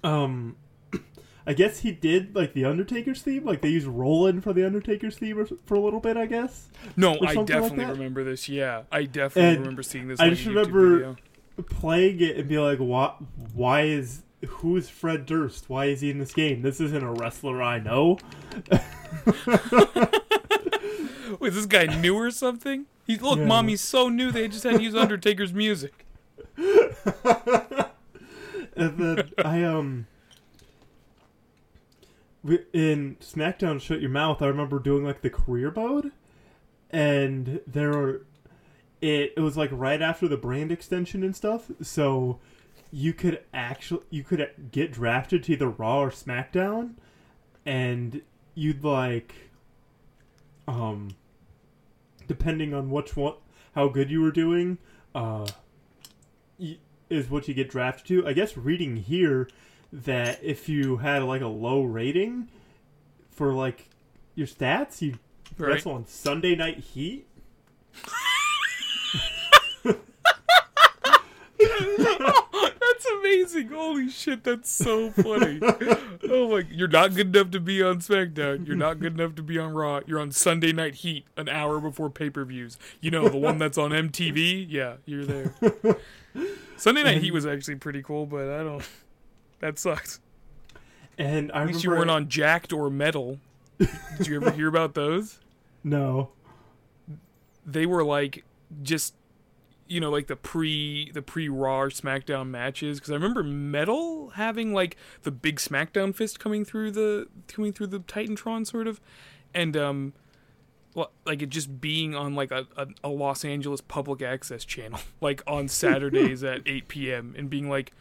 [0.02, 0.56] um,
[1.46, 3.44] I guess he did like the Undertaker's theme.
[3.44, 6.16] Like they used Rollin' for the Undertaker's theme for a little bit.
[6.16, 6.68] I guess.
[6.96, 8.48] No, I definitely like remember this.
[8.48, 10.20] Yeah, I definitely and remember seeing this.
[10.20, 11.16] I just remember video.
[11.68, 13.18] playing it and be like, "What?
[13.54, 15.68] Why is who is Fred Durst?
[15.68, 16.62] Why is he in this game?
[16.62, 18.18] This isn't a wrestler I know."
[21.40, 22.86] Wait, this guy new or something?
[23.06, 23.46] He look, yeah.
[23.46, 24.30] mom, he's so new.
[24.30, 26.06] They just had to use Undertaker's music.
[26.56, 26.94] and
[28.76, 30.06] then I um
[32.72, 34.42] in SmackDown, Shut Your Mouth.
[34.42, 36.12] I remember doing like the career mode,
[36.90, 38.22] and there were
[39.00, 39.32] it.
[39.36, 42.38] It was like right after the brand extension and stuff, so
[42.90, 46.94] you could actually you could get drafted to either Raw or SmackDown,
[47.64, 48.22] and
[48.54, 49.34] you'd like
[50.68, 51.10] um
[52.32, 53.34] depending on which one,
[53.74, 54.78] how good you were doing,
[55.14, 55.46] uh,
[57.10, 58.26] is what you get drafted to.
[58.26, 59.50] I guess reading here
[59.92, 62.48] that if you had like a low rating
[63.30, 63.90] for like
[64.34, 65.18] your stats, you
[65.58, 65.74] right.
[65.74, 67.26] wrestle on Sunday Night Heat.
[73.54, 73.72] Amazing.
[73.72, 75.60] Holy shit, that's so funny.
[76.30, 78.66] oh my, you're not good enough to be on SmackDown.
[78.66, 80.00] You're not good enough to be on Raw.
[80.06, 82.78] You're on Sunday Night Heat an hour before pay-per-views.
[83.00, 84.66] You know, the one that's on MTV?
[84.68, 85.54] Yeah, you're there.
[86.76, 88.86] Sunday Night Heat was actually pretty cool, but I don't
[89.60, 90.20] that sucks.
[91.16, 93.38] And I At least you weren't on Jakked or Metal.
[93.78, 95.38] Did you ever hear about those?
[95.84, 96.28] No.
[97.66, 98.44] They were like
[98.84, 99.14] just
[99.92, 104.30] you know like the pre the pre Raw or SmackDown matches because I remember Metal
[104.30, 109.02] having like the big SmackDown fist coming through the coming through the Titantron sort of,
[109.52, 110.14] and um,
[111.26, 115.42] like it just being on like a, a, a Los Angeles public access channel like
[115.46, 117.34] on Saturdays at 8 p.m.
[117.36, 117.92] and being like,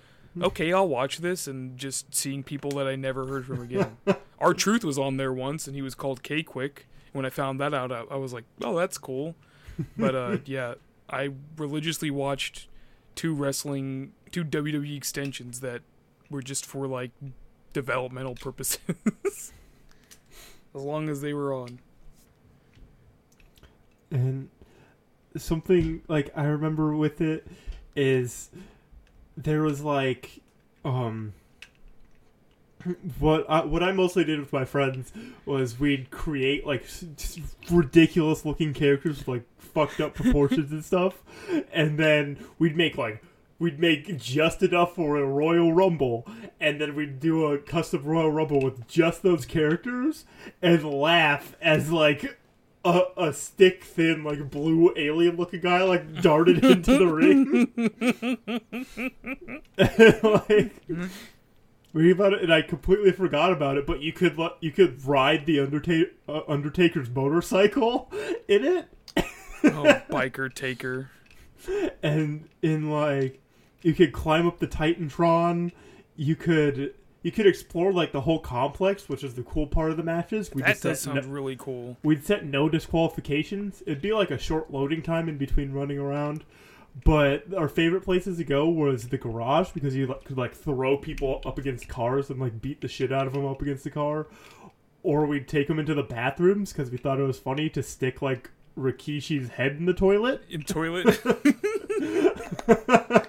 [0.42, 3.98] okay, I'll watch this and just seeing people that I never heard from again.
[4.40, 6.86] R-Truth was on there once and he was called K-Kwik.
[7.12, 9.36] When I found that out, I, I was like, oh, that's cool.
[9.98, 10.76] But uh, yeah,
[11.12, 12.68] I religiously watched
[13.16, 15.82] two wrestling, two WWE extensions that
[16.30, 17.12] were just for like
[17.74, 18.80] developmental purposes.
[20.76, 21.80] as long as they were on.
[24.10, 24.50] And
[25.38, 27.48] something like I remember with it
[27.96, 28.50] is
[29.38, 30.42] there was like
[30.84, 31.34] um
[33.20, 35.12] what I, what I mostly did with my friends
[35.46, 36.86] was we'd create like
[37.70, 41.24] ridiculous looking characters with like fucked up proportions and stuff,
[41.72, 43.24] and then we'd make like
[43.60, 46.28] we'd make just enough for a Royal Rumble,
[46.60, 50.26] and then we'd do a custom Royal Rumble with just those characters,
[50.62, 52.38] and laugh as like
[52.84, 57.72] a, a stick thin like blue alien looking guy like darted into the ring.
[59.78, 61.12] and, like
[61.94, 63.86] read about it, and I completely forgot about it.
[63.86, 68.12] But you could you could ride the Undertaker uh, Undertaker's motorcycle
[68.48, 68.88] in it.
[69.64, 71.10] oh, biker taker.
[72.02, 73.40] And in like,
[73.84, 75.72] you could climb up the Titantron.
[76.16, 79.98] You could you could explore like the whole complex, which is the cool part of
[79.98, 80.50] the matches.
[80.54, 81.98] We that just does sound no, really cool.
[82.04, 83.84] we'd set no disqualifications.
[83.86, 86.44] It'd be like a short loading time in between running around.
[87.04, 90.98] But our favorite places to go was the garage because you like, could like throw
[90.98, 93.90] people up against cars and like beat the shit out of them up against the
[93.90, 94.28] car,
[95.02, 98.22] or we'd take them into the bathrooms because we thought it was funny to stick
[98.22, 100.44] like Rikishi's head in the toilet.
[100.50, 101.22] In toilet.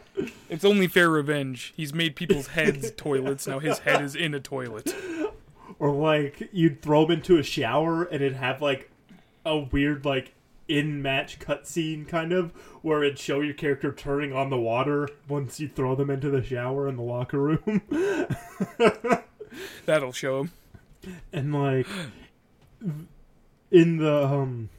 [0.51, 1.73] it's only fair revenge.
[1.77, 3.47] He's made people's heads toilets.
[3.47, 4.93] Now his head is in a toilet.
[5.79, 8.91] or like you'd throw him into a shower and it'd have like
[9.45, 10.35] a weird like
[10.73, 12.51] in match cutscene kind of
[12.81, 16.43] where it'd show your character turning on the water once you throw them into the
[16.43, 17.83] shower in the locker room.
[19.85, 20.45] That'll show
[21.03, 21.21] them.
[21.31, 21.87] and like
[23.71, 24.71] in the um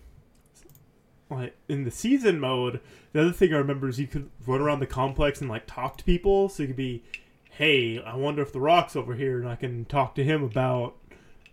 [1.30, 2.80] like in the season mode
[3.12, 5.98] the other thing i remember is you could run around the complex and like talk
[5.98, 6.50] to people.
[6.50, 7.04] So you could be
[7.52, 10.96] hey i wonder if the rock's over here and i can talk to him about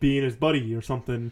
[0.01, 1.31] being his buddy or something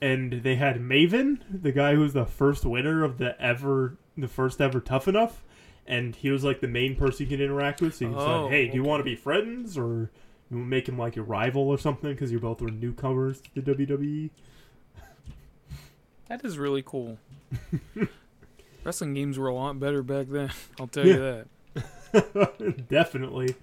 [0.00, 4.28] and they had maven the guy who was the first winner of the ever the
[4.28, 5.42] first ever tough enough
[5.86, 8.52] and he was like the main person you could interact with so you Oh, said
[8.52, 10.10] hey do you want to be friends or
[10.50, 13.72] you make him like your rival or something because you both were newcomers to the?
[13.74, 14.30] WWE.
[16.28, 17.18] That is really cool.
[18.84, 20.50] Wrestling games were a lot better back then.
[20.80, 21.44] I'll tell you
[22.12, 22.86] that.
[22.88, 23.54] Definitely.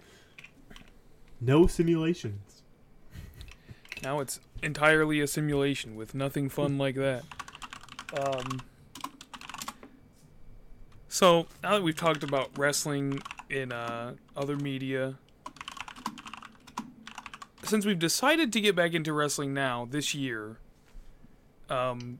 [1.41, 2.61] No simulations.
[4.01, 7.23] Now it's entirely a simulation with nothing fun like that.
[8.17, 8.61] Um,
[11.07, 15.15] so now that we've talked about wrestling in uh, other media,
[17.63, 20.57] since we've decided to get back into wrestling now this year,
[21.69, 22.19] um,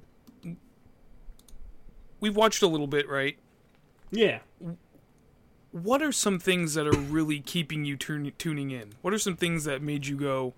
[2.19, 3.37] we've watched a little bit, right?
[4.11, 4.39] Yeah.
[5.71, 8.93] what are some things that are really keeping you turn, tuning in?
[9.01, 10.53] What are some things that made you go,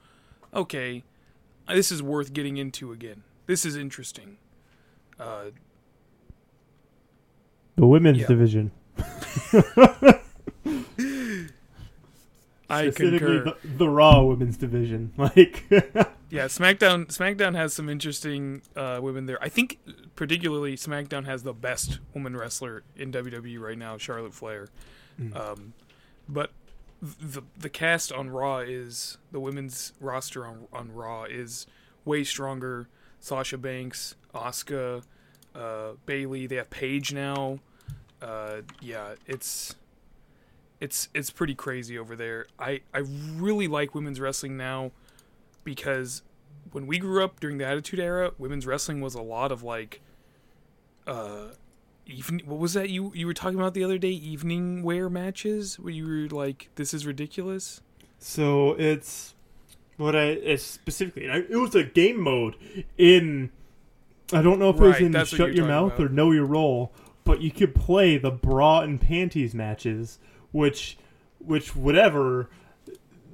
[0.53, 1.03] okay,
[1.75, 3.23] this is worth getting into again?
[3.45, 4.37] This is interesting.
[5.19, 5.45] Uh,
[7.75, 8.27] The women's Yeah.
[8.27, 8.71] division.
[12.71, 13.43] I Specifically concur.
[13.45, 15.11] the, the Raw women's division.
[15.17, 15.63] Like
[16.29, 17.07] yeah, SmackDown.
[17.07, 19.39] SmackDown has some interesting uh, women there.
[19.41, 19.79] I think,
[20.15, 24.67] particularly, SmackDown has the best woman wrestler in WWE right now, Charlotte Flair.
[25.19, 25.35] Mm.
[25.35, 25.73] Um,
[26.27, 26.51] but
[27.01, 31.67] the the cast on Raw is the women's roster on on Raw is
[32.05, 32.87] way stronger.
[33.21, 35.03] Sasha Banks, Asuka,
[35.53, 36.47] uh, Bayley.
[36.47, 37.59] They have Paige now.
[38.21, 39.75] Uh, yeah, it's
[40.79, 42.47] it's it's pretty crazy over there.
[42.57, 44.91] I I really like women's wrestling now
[45.63, 46.21] because
[46.71, 50.01] when we grew up during the Attitude Era, women's wrestling was a lot of like
[51.07, 51.47] uh
[52.09, 55.79] even what was that you you were talking about the other day evening wear matches
[55.79, 57.81] where you were like this is ridiculous
[58.17, 59.35] so it's
[59.97, 62.55] what I it's specifically it was a game mode
[62.97, 63.51] in
[64.31, 66.05] I don't know if it was in Shut Your Mouth about.
[66.05, 66.93] or Know Your Role,
[67.23, 70.19] but you could play the bra and panties matches,
[70.51, 70.97] which
[71.39, 72.49] which whatever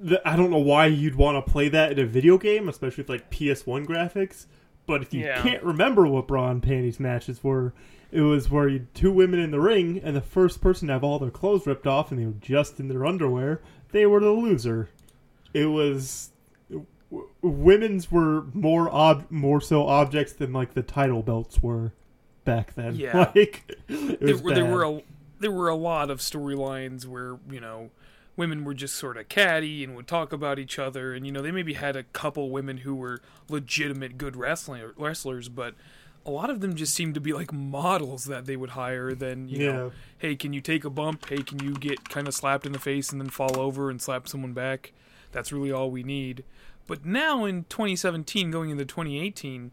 [0.02, 3.02] the, I don't know why you'd want to play that in a video game, especially
[3.04, 4.46] with like PS1 graphics.
[4.88, 5.42] But if you Yeah.
[5.42, 7.74] can't remember what bra and panties matches were,
[8.12, 11.04] it was where you two women in the ring, and the first person to have
[11.04, 13.62] all their clothes ripped off, and they were just in their underwear.
[13.92, 14.90] They were the loser.
[15.54, 16.32] It was
[16.70, 21.94] w- women's were more ob- more so objects than like the title belts were
[22.44, 22.96] back then.
[22.96, 23.32] Yeah.
[23.36, 25.02] like it there there were a,
[25.40, 27.90] there were a lot of storylines where you know
[28.38, 31.42] women were just sort of catty and would talk about each other and you know
[31.42, 35.74] they maybe had a couple women who were legitimate good wrestling wrestlers but
[36.26, 39.48] a lot of them just seem to be like models that they would hire then
[39.48, 41.28] you know hey can you take a bump?
[41.30, 44.02] Hey can you get kind of slapped in the face and then fall over and
[44.02, 44.92] slap someone back?
[45.32, 46.44] That's really all we need.
[46.88, 49.72] But now in 2017 going into 2018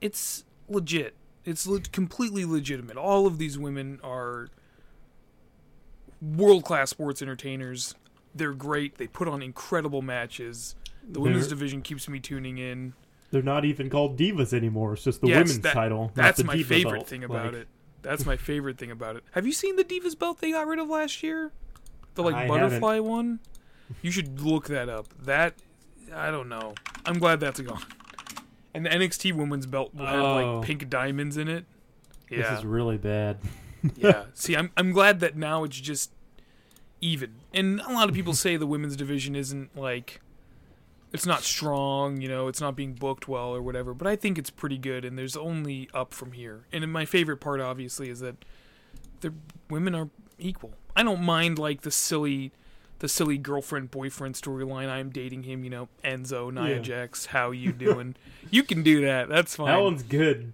[0.00, 1.14] it's legit.
[1.44, 2.96] It's le- completely legitimate.
[2.96, 4.48] All of these women are
[6.20, 7.94] world class sports entertainers.
[8.34, 8.98] They're great.
[8.98, 10.74] They put on incredible matches.
[11.08, 12.94] The women's They're- division keeps me tuning in
[13.36, 14.94] They're not even called divas anymore.
[14.94, 16.04] It's just the Yes, women's that- title.
[16.06, 17.06] not that's the my diva favorite belt.
[17.08, 17.68] thing about Like, it
[18.00, 20.78] that's my favorite thing about it have you seen the divas belt they got rid
[20.78, 21.50] of last year
[22.14, 23.40] the like I butterfly one
[24.00, 25.54] you should look that up that
[26.14, 26.74] i don't know
[27.04, 27.82] i'm glad that's gone
[28.72, 30.58] and the nxt women's belt will have Oh.
[30.58, 31.64] like pink diamonds in it
[32.30, 33.38] This is really bad.
[33.96, 34.24] yeah.
[34.34, 36.10] See, I'm I'm glad that now it's just
[37.00, 37.34] even.
[37.54, 40.20] And a lot of people say the women's division isn't like
[41.16, 44.38] it's not strong, you know, it's not being booked well or whatever, but I think
[44.38, 46.66] it's pretty good and there's only up from here.
[46.72, 48.36] And my favorite part obviously is that
[49.20, 49.32] the
[49.68, 50.74] women are equal.
[50.94, 52.52] I don't mind like the silly
[52.98, 54.88] the silly girlfriend boyfriend storyline.
[54.88, 55.64] I'm dating him.
[55.64, 56.82] You know, Enzo, Nia Yeah.
[56.82, 57.26] Jax.
[57.26, 58.14] How you doing?
[58.50, 59.28] you can do that.
[59.28, 59.66] That's fine.
[59.66, 60.52] That one's good.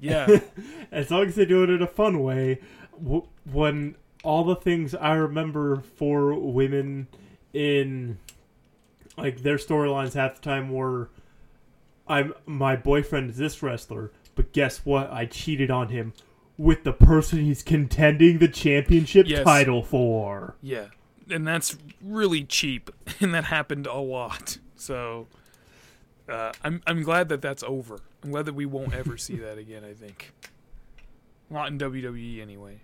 [0.00, 0.40] yeah.
[0.92, 2.60] as long as they do it in a fun way.
[3.44, 3.94] When
[4.24, 7.06] all the things I remember for women
[7.54, 8.18] in
[9.18, 11.10] like their storylines half the time were,
[12.06, 15.10] I'm my boyfriend is this wrestler, but guess what?
[15.12, 16.12] I cheated on him
[16.56, 19.44] with the person he's contending the championship Yes.
[19.44, 20.56] title for.
[20.62, 20.86] Yeah,
[21.30, 22.90] and that's really cheap,
[23.20, 24.58] and that happened a lot.
[24.76, 25.26] So,
[26.28, 28.00] uh, I'm I'm glad that that's over.
[28.24, 29.84] I'm glad that we won't ever see that again.
[29.84, 30.32] I think,
[31.50, 32.80] not in WWE anyway.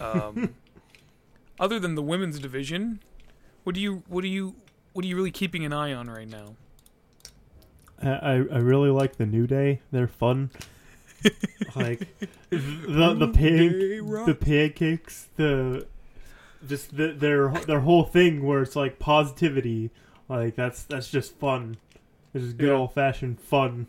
[0.00, 0.54] Um,
[1.60, 3.00] other than the women's division,
[3.64, 4.54] what do you what do you
[4.98, 6.56] what are you really keeping an eye on right now?
[8.02, 9.80] I, I really like the New Day.
[9.92, 10.50] They're fun.
[11.76, 12.00] like
[12.50, 14.26] the the rock.
[14.26, 15.86] the pancakes, the
[16.66, 19.92] just the, their their whole thing where it's like positivity.
[20.28, 21.76] Like that's that's just fun.
[22.34, 22.74] It's just good Yeah.
[22.74, 23.86] old fashioned fun.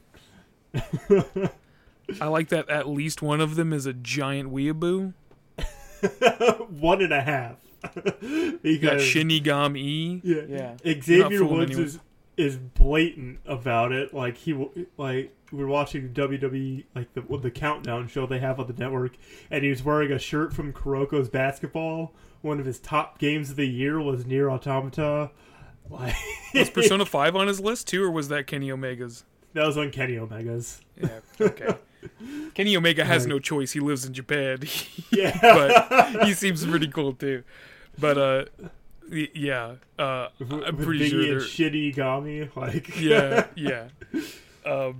[2.22, 5.14] I like that at least one of them is a giant weeaboo.
[6.70, 7.55] One and a half.
[8.21, 10.21] You got Shinigami.
[10.23, 11.01] yeah, Yeah.
[11.01, 11.86] Xavier fooling Woods anyone.
[11.86, 11.99] is
[12.38, 14.13] is blatant about it.
[14.13, 18.59] Like he w- like we were watching WWE like the the countdown show they have
[18.59, 19.13] on the network,
[19.51, 22.13] and he was wearing a shirt from Kuroko's basketball.
[22.41, 25.32] One of his top games of the year was NieR Automata.
[25.89, 26.15] Like
[26.53, 29.25] Was Persona 5 on his list too, or was that Kenny Omega's?
[29.53, 30.80] that was on Kenny Omega's.
[30.95, 31.75] Yeah, okay.
[32.53, 33.30] Kenny Omega has Right.
[33.30, 33.71] no choice.
[33.73, 34.59] He lives in Japan,
[35.11, 37.43] Yeah, but he seems pretty cool too.
[38.00, 38.45] But uh,
[39.12, 42.56] yeah, uh, I'm pretty Biggie sure and they're shitty Gami.
[42.56, 43.88] Like yeah, yeah.
[44.66, 45.00] Um,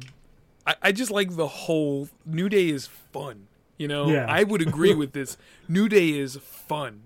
[0.66, 3.48] I, I just like the whole New Day is fun.
[3.78, 4.26] You know, Yeah.
[4.28, 5.38] I would agree with this.
[5.68, 7.04] New Day is fun.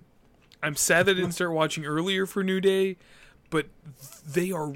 [0.62, 2.96] I'm sad that I didn't start watching earlier for New Day,
[3.50, 3.68] but
[4.26, 4.74] they are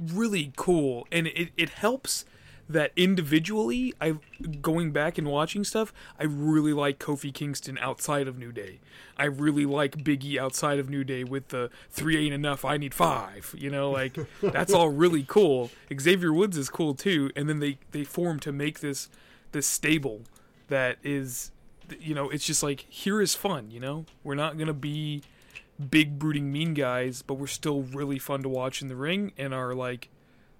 [0.00, 2.24] really cool, and it it helps
[2.72, 4.16] that individually, I
[4.60, 8.80] going back and watching stuff, I really like Kofi Kingston outside of New Day.
[9.16, 12.64] I really like Biggie outside of New Day with the three ain't enough.
[12.64, 13.54] I need five.
[13.56, 15.70] You know, like that's all really cool.
[15.98, 19.08] Xavier Woods is cool too, and then they they form to make this
[19.52, 20.22] this stable
[20.68, 21.52] that is,
[22.00, 23.70] you know, it's just like here is fun.
[23.70, 25.22] You know, we're not gonna be
[25.90, 29.52] big brooding mean guys, but we're still really fun to watch in the ring, and
[29.52, 30.08] our like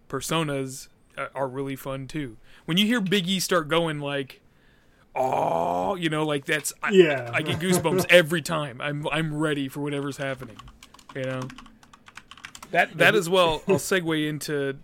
[0.09, 0.89] personas
[1.35, 2.37] are really fun too.
[2.65, 4.41] When you hear Big E start going like,
[5.15, 7.31] "Oh," you know, like that's I, Yeah.
[7.33, 8.81] I get goosebumps every time.
[8.81, 10.57] I'm I'm ready for whatever's happening.
[11.15, 11.41] You know,
[12.71, 13.63] that that as well.
[13.69, 14.79] I'll segue into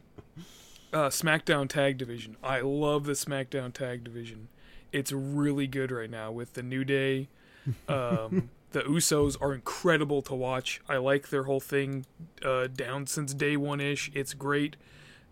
[0.92, 2.36] uh, SmackDown Tag Division.
[2.42, 4.48] I love the SmackDown Tag Division.
[4.92, 7.28] It's really good right now with the New Day.
[7.86, 10.80] Um, the Usos are incredible to watch.
[10.88, 12.06] I like their whole thing
[12.42, 14.10] uh, down since day one ish.
[14.14, 14.76] It's great.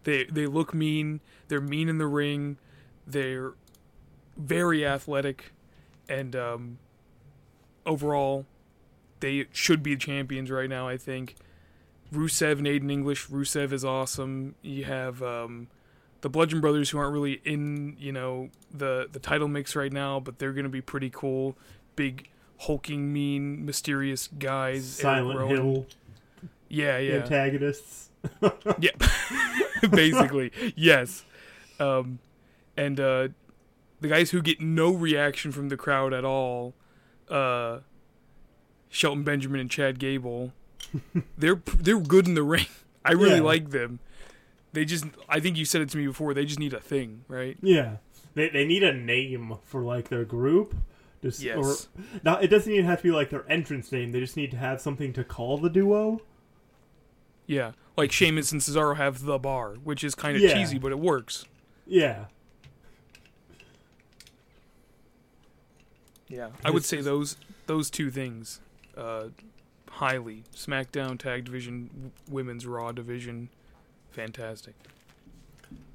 [0.06, 1.20] They they look mean.
[1.48, 2.58] They're mean in the ring.
[3.08, 3.54] They're
[4.36, 5.52] very athletic,
[6.08, 6.78] and um,
[7.84, 8.46] overall,
[9.18, 10.88] they should be champions right now.
[10.88, 11.34] I think.
[12.14, 13.26] Rusev and Aiden English.
[13.26, 14.54] Rusev is awesome.
[14.62, 15.66] You have um,
[16.20, 20.20] the Bludgeon Brothers, who aren't really in you know the the title mix right now,
[20.20, 21.56] but they're gonna be pretty cool.
[21.96, 24.86] Big hulking, mean, mysterious guys.
[24.88, 25.86] Silent Hill
[26.68, 27.14] Yeah, yeah.
[27.16, 28.05] antagonists.
[28.78, 28.90] Yeah,
[29.90, 31.24] basically, yes.
[31.78, 32.18] Um,
[32.76, 33.28] and uh,
[34.00, 36.74] the guys who get no reaction from the crowd at all,
[37.30, 37.78] uh,
[38.88, 40.52] Shelton Benjamin and Chad Gable,
[41.38, 42.66] they're they're good in the ring.
[43.04, 43.42] I really Yeah.
[43.42, 44.00] like them.
[44.72, 46.34] They just, I think you said it to me before.
[46.34, 47.56] They just need a thing, right?
[47.62, 47.96] Yeah,
[48.34, 50.74] they they need a name for like their group.
[51.22, 51.56] Just Yes.
[51.56, 51.74] or
[52.22, 52.44] not.
[52.44, 54.12] It doesn't even have to be like their entrance name.
[54.12, 56.20] They just need to have something to call the duo.
[57.46, 60.52] Yeah, like Sheamus and Cesaro have the bar, which is kind of Yeah.
[60.54, 61.46] cheesy, but it works.
[61.86, 62.26] Yeah,
[66.28, 67.36] Yeah, I would say those
[67.66, 68.60] those two things,
[68.96, 69.28] uh,
[69.90, 73.48] highly SmackDown Tag Division, Women's Raw Division,
[74.10, 74.74] fantastic.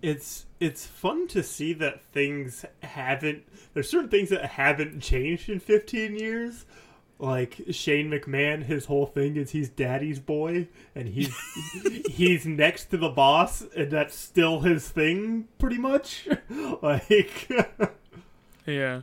[0.02, 3.44] it's it's fun to see that things haven't.
[3.74, 6.66] There's certain things that haven't changed in 15 years.
[7.22, 11.32] Like Shane McMahon, his whole thing is he's daddy's boy, and he's
[12.10, 16.28] he's next to the boss, and that's still his thing, pretty much.
[16.82, 17.48] like,
[18.66, 19.02] Yeah,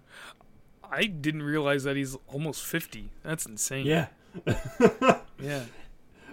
[0.90, 3.10] I didn't realize that he's almost fifty.
[3.22, 3.86] That's insane.
[3.86, 4.08] yeah.
[5.40, 5.62] yeah,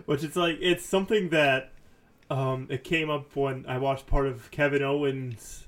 [0.07, 1.71] Which it's like it's something that
[2.31, 5.67] um, it came up when I watched part of Kevin Owens'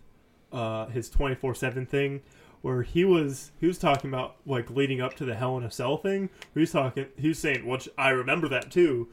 [0.52, 2.24] uh, his twenty four seven thing,
[2.62, 5.72] where he was he was talking about like leading up to the Hell in a
[5.72, 6.30] Cell thing.
[6.54, 7.06] He was talking.
[7.18, 9.08] He was saying, which I remember that too.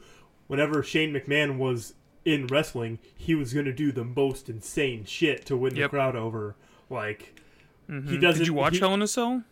[0.47, 1.93] Whenever Shane McMahon was
[2.23, 5.91] in wrestling, he was going to do the most insane shit to win Yep.
[5.91, 6.55] the crowd over.
[6.89, 7.39] Like
[7.87, 8.21] he Mhm.
[8.21, 8.39] doesn't.
[8.39, 9.43] Did you watch he- Hell in a Cell?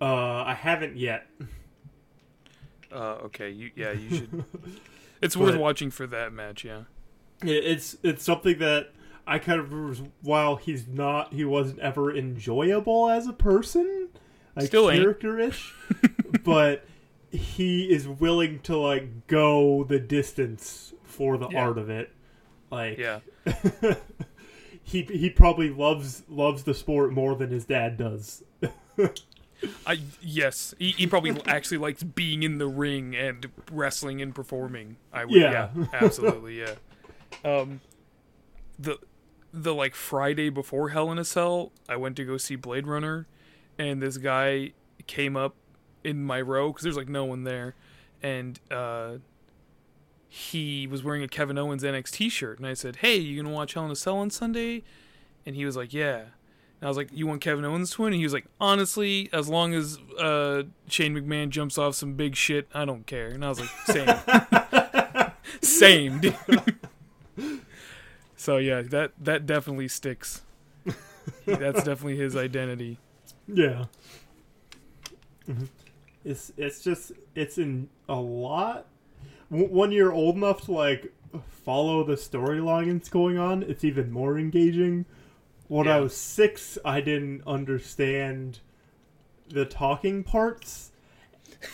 [0.00, 1.26] Uh, I haven't yet.
[2.92, 4.44] Uh, okay, you, yeah, you should.
[5.22, 6.64] It's worth watching for that match.
[6.64, 6.82] Yeah.
[7.42, 8.90] It's it's something that
[9.26, 14.08] I kind of remember, while he's not he wasn't ever enjoyable as a person,
[14.56, 15.72] like Still character ish,
[16.44, 16.84] but
[17.30, 21.64] he is willing to like go the distance for the Yeah.
[21.64, 22.10] art of it.
[22.70, 23.20] Like Yeah.
[24.82, 28.42] he he probably loves loves the sport more than his dad does.
[29.86, 34.96] I yes, he, he probably actually likes being in the ring and wrestling and performing.
[35.12, 35.84] I would, yeah, Yeah.
[35.92, 36.74] absolutely, yeah.
[37.44, 37.80] Um,
[38.78, 38.98] the
[39.52, 43.26] the like Friday before Hell in a Cell, I went to go see Blade Runner,
[43.78, 44.72] and this guy
[45.06, 45.54] came up
[46.04, 47.74] in my row because there's like no one there,
[48.22, 49.14] and uh,
[50.28, 53.74] he was wearing a Kevin Owens NXT shirt, and I said, "Hey, you gonna watch
[53.74, 54.82] Hell in a Cell on Sunday?"
[55.44, 58.12] And he was like, "Yeah." And I was like, "You want Kevin Owens to win?"
[58.12, 62.34] And he was like, "Honestly, as long as uh, Shane McMahon jumps off some big
[62.34, 66.36] shit, I don't care." And I was like, "Same, same." Dude.
[68.42, 70.42] So yeah, that that definitely sticks.
[71.46, 72.98] That's definitely his identity.
[73.46, 73.84] Yeah.
[75.48, 75.68] Mhm.
[76.24, 78.86] It's it's just it's in a lot.
[79.48, 81.12] When you're old enough to like
[81.64, 85.04] follow the storylines going on, it's even more engaging.
[85.68, 88.58] When I was six, I didn't understand
[89.48, 90.90] the talking parts,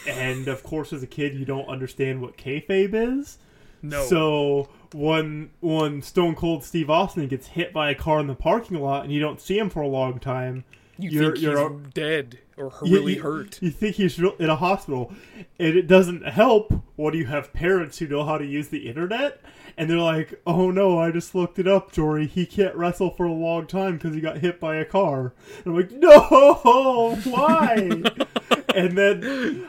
[0.07, 3.39] and of course, as a kid, you don't understand what kayfabe is.
[3.83, 8.35] No, So when when Stone Cold Steve Austin gets hit by a car in the
[8.35, 10.65] parking lot and you don't see him for a long time,
[10.99, 13.59] you you're- think you're dead or really you- hurt.
[13.63, 15.13] You think he's in a hospital,
[15.61, 19.41] and it doesn't help when you have parents who know how to use the internet,
[19.77, 22.27] and they're like, "Oh no, I just looked it up, Jory.
[22.27, 25.67] He can't wrestle for a long time because he got hit by a car." And
[25.67, 28.03] I'm like, "No, why?"
[28.75, 29.69] and then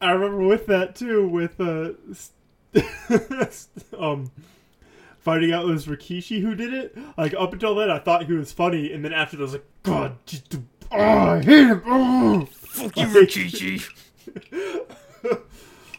[0.00, 1.90] I remember with that too, with uh,
[3.98, 4.30] um.
[5.20, 8.34] Finding out it was Rikishi who did it, like up until then, I thought he
[8.34, 10.54] was funny, and then after that, I was like, "God, just,
[10.92, 12.44] oh, I hate him." Oh.
[12.50, 13.88] Fuck you, Like- Rikishi.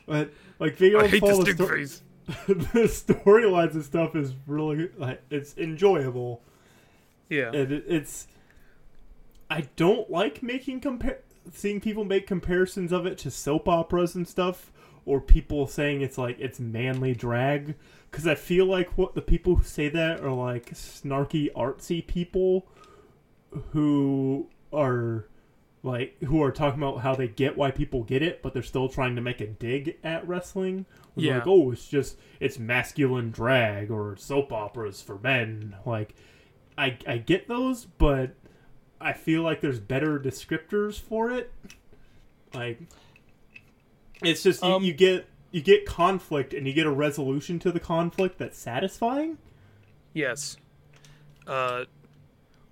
[0.05, 2.01] But like being able I to hate follow the the, sto- face.
[2.47, 6.41] the storylines and stuff is really like it's enjoyable,
[7.29, 7.47] Yeah.
[7.51, 8.27] and it, it's.
[9.49, 11.19] I don't like making compare
[11.51, 14.71] seeing people make comparisons of it to soap operas and stuff,
[15.05, 17.75] or people saying it's like it's manly drag,
[18.09, 22.65] because I feel like what the people who say that are like snarky artsy people,
[23.71, 25.27] who are
[25.83, 28.89] like who are talking about how they get why people get it, but they're still
[28.89, 30.85] trying to make a dig at wrestling.
[31.15, 31.35] They're Yeah.
[31.37, 35.75] Like, oh, it's just it's masculine drag or soap operas for men.
[35.85, 36.15] Like,
[36.77, 38.31] I I get those, but
[38.99, 41.51] I feel like there's better descriptors for it.
[42.53, 42.81] Like,
[44.21, 47.71] it's just you, Um, you get you get conflict and you get a resolution to
[47.71, 49.37] the conflict that's satisfying.
[50.13, 50.57] Yes.
[51.47, 51.85] Uh,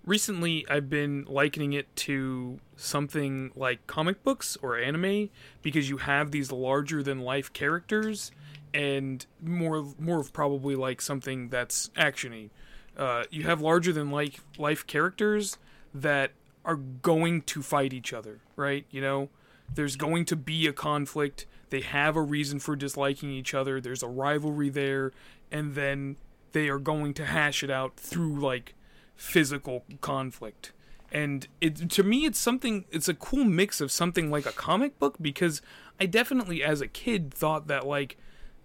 [0.05, 5.29] recently, I've been likening it to something like comic books or anime
[5.61, 8.31] because you have these larger than life characters,
[8.73, 12.49] and more more of probably like something that's actiony.
[12.97, 15.57] Uh, you have larger than life life characters
[15.93, 16.31] that
[16.65, 18.85] are going to fight each other, right?
[18.89, 19.29] You know,
[19.73, 21.45] there's going to be a conflict.
[21.69, 23.81] They have a reason for disliking each other.
[23.81, 25.11] There's a rivalry there,
[25.51, 26.17] and then
[26.51, 28.75] they are going to hash it out through like
[29.15, 30.71] physical conflict.
[31.11, 34.97] And it to me it's something it's a cool mix of something like a comic
[34.97, 35.61] book because
[35.99, 38.17] I definitely as a kid thought that like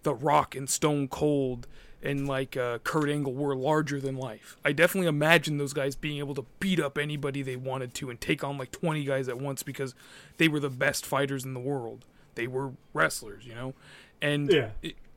[0.03, 1.67] The Rock and Stone Cold
[2.03, 4.57] and like uh, Kurt Angle were larger than life.
[4.65, 8.21] I definitely imagined those guys being able to beat up anybody they wanted to and
[8.21, 9.95] take on like 20 guys at once because
[10.37, 12.05] they were the best fighters in the world.
[12.37, 13.75] They were wrestlers, you know?
[14.23, 14.71] And Yeah.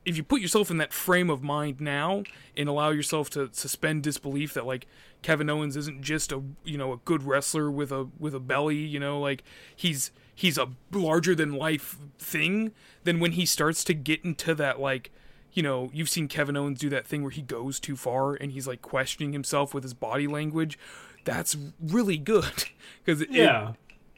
[0.04, 2.24] if you put yourself in that frame of mind now
[2.56, 4.86] and allow yourself to suspend disbelief that like
[5.22, 8.78] Kevin Owens isn't just a you know a good wrestler with a with a belly,
[8.78, 9.44] you know, like
[9.76, 12.72] he's he's a larger than life thing,
[13.04, 15.12] then when he starts to get into that like
[15.52, 18.52] you know, you've seen Kevin Owens do that thing where he goes too far and
[18.52, 20.78] he's like questioning himself with his body language.
[21.24, 22.64] That's really good
[23.04, 23.72] because it, Yeah.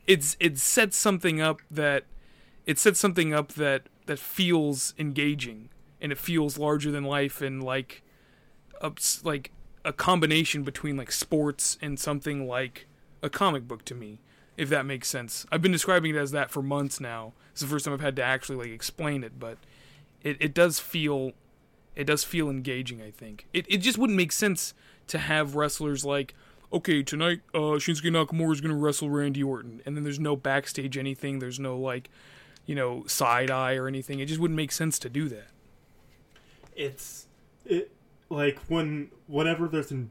[0.07, 2.05] it's it sets something up that
[2.66, 5.68] it sets something up that that feels engaging
[6.01, 8.03] and it feels larger than life and like
[8.80, 9.51] a, like
[9.85, 12.87] a combination between like sports and something like
[13.22, 14.20] a comic book to me
[14.57, 15.45] if that makes sense.
[15.51, 17.32] I've been describing it as that for months now.
[17.51, 19.59] It's the first time I've had to actually like explain it, but
[20.25, 21.33] it, it does feel
[21.95, 23.47] it does feel engaging, I think.
[23.53, 24.75] It it just wouldn't make sense
[25.07, 26.35] to have wrestlers like
[26.72, 30.35] okay, tonight uh Shinsuke Nakamura is going to wrestle Randy Orton and then there's no
[30.35, 32.11] backstage anything, there's no like
[32.66, 34.20] you know, side eye or anything.
[34.20, 35.49] It just wouldn't make sense to do that.
[36.75, 37.27] It's
[37.64, 37.93] it
[38.31, 40.07] like when whenever there's a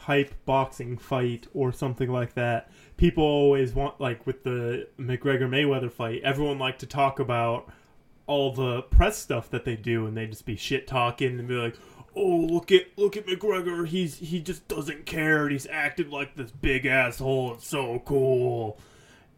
[0.00, 5.92] hype boxing fight or something like that, people always want like with the McGregor Mayweather
[5.92, 7.70] fight, everyone like to talk about
[8.30, 11.54] all the press stuff that they do and they just be shit talking and be
[11.54, 11.76] like,
[12.14, 13.86] "Oh, look at look at McGregor.
[13.86, 15.42] He's he just doesn't care.
[15.42, 17.54] And he's acted like this big asshole.
[17.54, 18.78] It's so cool."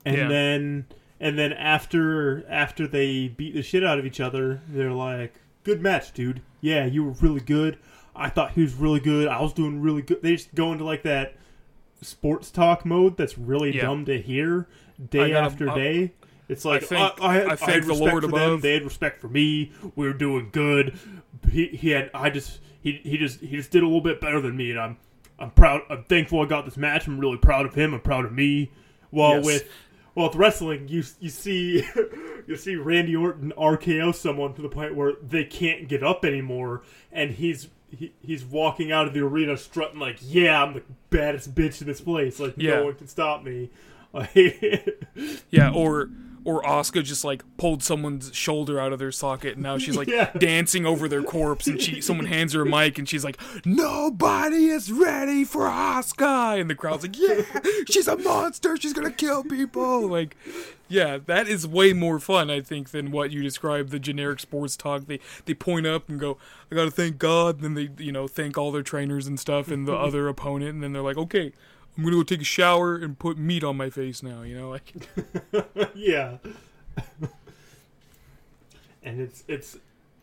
[0.05, 0.29] And Yeah.
[0.29, 0.87] then
[1.21, 5.35] and then after after they beat the shit out of each other, they're like,
[5.65, 6.43] "Good match, dude.
[6.61, 7.79] Yeah, you were really good.
[8.15, 9.27] I thought he was really good.
[9.29, 11.35] I was doing really good." They just go into like that
[12.03, 13.83] sports talk mode that's really Yeah.
[13.83, 14.67] dumb to hear
[15.11, 16.13] day gotta- after day.
[16.53, 18.31] It's like thank- I, uh, I, had, I I thank had the respect Lord for
[18.31, 18.61] them.
[18.61, 19.73] They had respect for me.
[19.97, 20.99] We were doing good.
[21.51, 22.11] He, he had.
[22.15, 24.79] I just he, he just he just did a little bit better than me, and
[24.81, 24.97] I'm
[25.39, 25.83] I'm proud.
[25.91, 27.07] I'm thankful I got this match.
[27.07, 27.95] I'm really proud of him.
[27.95, 28.71] I'm proud of me.
[29.11, 29.45] While Yes.
[29.45, 29.69] with
[30.15, 31.85] well with wrestling, you you see
[32.47, 36.83] you see Randy Orton RKO someone to the point where they can't get up anymore,
[37.11, 37.69] and he's.
[37.95, 41.87] He, he's walking out of the arena strutting like, "Yeah, I'm the baddest bitch in
[41.87, 42.41] this place.
[42.41, 42.77] Like, Yeah.
[42.77, 43.69] no one can stop me."
[45.51, 46.09] Yeah, or
[46.45, 50.09] or Asuka just like pulled someone's shoulder out of their socket and now she's like
[50.13, 50.31] Yeah.
[50.39, 54.67] dancing over their corpse and she someone hands her a mic and she's like nobody
[54.67, 57.43] is ready for Asuka and the crowd's like yeah
[57.91, 58.77] she's a monster.
[58.77, 60.07] She's gonna kill people.
[60.09, 60.37] Like
[60.89, 64.77] yeah that is way more fun I think than what you described the generic sports
[64.77, 65.07] talk.
[65.07, 66.39] They they point up and go
[66.71, 69.87] I gotta thank God then they you know thank all their trainers and stuff and
[69.87, 71.53] the other opponent and then they're like okay
[71.97, 74.71] I'm gonna go take a shower and put meat on my face now you know
[74.71, 74.93] like
[75.95, 76.39] yeah.
[79.03, 79.77] and it's it's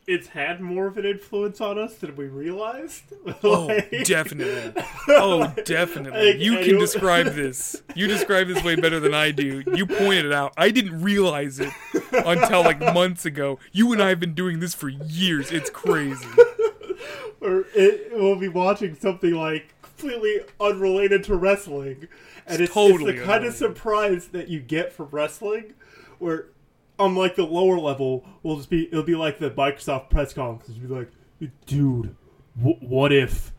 [0.08, 3.04] it's had more of an influence on us than we realized.
[3.44, 4.82] Oh, Like- definitely.
[5.08, 6.20] Oh, definitely.
[6.20, 7.84] I- You can describe this.
[7.94, 9.62] You describe this way better than I do.
[9.76, 10.54] You pointed it out.
[10.58, 11.72] I didn't realize it
[12.12, 13.60] until like months ago.
[13.72, 15.52] You and I have been doing this for years.
[15.52, 16.26] It's crazy.
[17.40, 22.08] or it, we'll be watching something like completely unrelated to wrestling,
[22.47, 25.74] and it's, totally it's the kind of surprise that you get from wrestling,
[26.20, 26.47] where
[26.97, 30.78] on like the lower level, will just be it'll be like the Microsoft press conference,
[30.78, 31.12] be like,
[31.66, 32.16] dude,
[32.62, 33.54] wh- what if,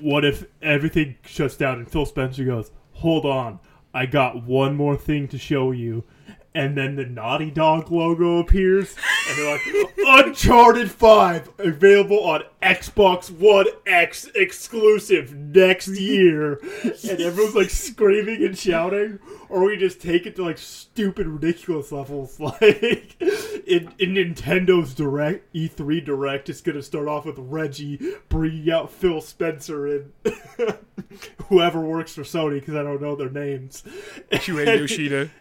[0.00, 1.78] what if everything shuts down?
[1.78, 3.58] And Phil Spencer goes, hold on,
[3.92, 6.04] I got one more thing to show you.
[6.54, 8.96] And then the Naughty Dog logo appears,
[9.28, 16.54] and they're like, Uncharted 5, available on Xbox One X exclusive next year.
[17.08, 21.92] And everyone's like screaming and shouting, or we just take it to like stupid, ridiculous
[21.92, 22.40] levels.
[22.48, 28.90] Like, in, in Nintendo's Direct, E3 Direct, it's gonna start off with Reggie bringing out
[28.90, 30.12] Phil Spencer and
[31.48, 33.84] whoever works for Sony, because I don't know their names.
[34.32, 35.30] Shuhei Yoshida.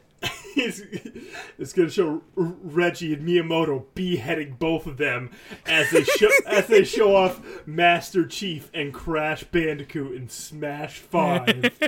[0.55, 5.31] It's going to show Reggie and Miyamoto beheading both of them
[5.65, 11.71] as they show as they show off Master Chief and Crash Bandicoot in Smash Five.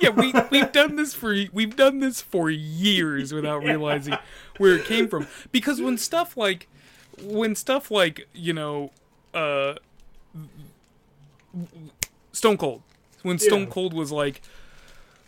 [0.00, 4.16] Yeah, we we've done this for we've done this for years without realizing
[4.56, 5.26] where it came from.
[5.52, 6.68] Because when stuff like
[7.22, 8.90] when stuff like, you know,
[9.34, 9.74] uh
[12.32, 12.82] Stone Cold.
[13.22, 13.66] When Stone Yeah.
[13.70, 14.42] Cold was like,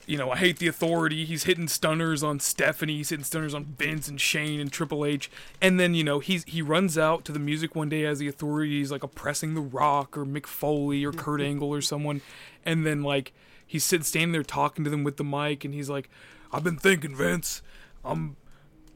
[0.06, 1.24] you know, I hate the authority.
[1.24, 2.98] He's hitting stunners on Stephanie.
[2.98, 5.30] He's hitting stunners on Vince and Shane and Triple H.
[5.60, 8.28] And then you know he's he runs out to the music one day as the
[8.28, 8.78] authority.
[8.78, 12.20] He's like oppressing The Rock or Mick Foley or Kurt Angle or someone.
[12.64, 13.32] And then like
[13.66, 16.10] he's sitting standing there talking to them with the mic, and he's like,
[16.52, 17.62] "I've been thinking, Vince.
[18.04, 18.36] I'm,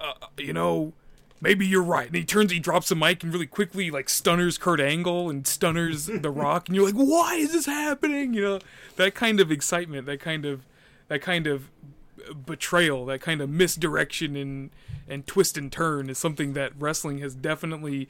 [0.00, 0.92] uh, you know."
[1.40, 2.08] Maybe you're right.
[2.08, 5.46] And he turns, he drops the mic and really quickly like stunners Kurt Angle and
[5.46, 8.58] stunners The Rock, and you're like, "Why is this happening?" You know,
[8.96, 10.62] that kind of excitement, that kind of,
[11.08, 11.70] that kind of
[12.46, 14.70] betrayal, that kind of misdirection and
[15.08, 18.08] and twist and turn is something that wrestling has definitely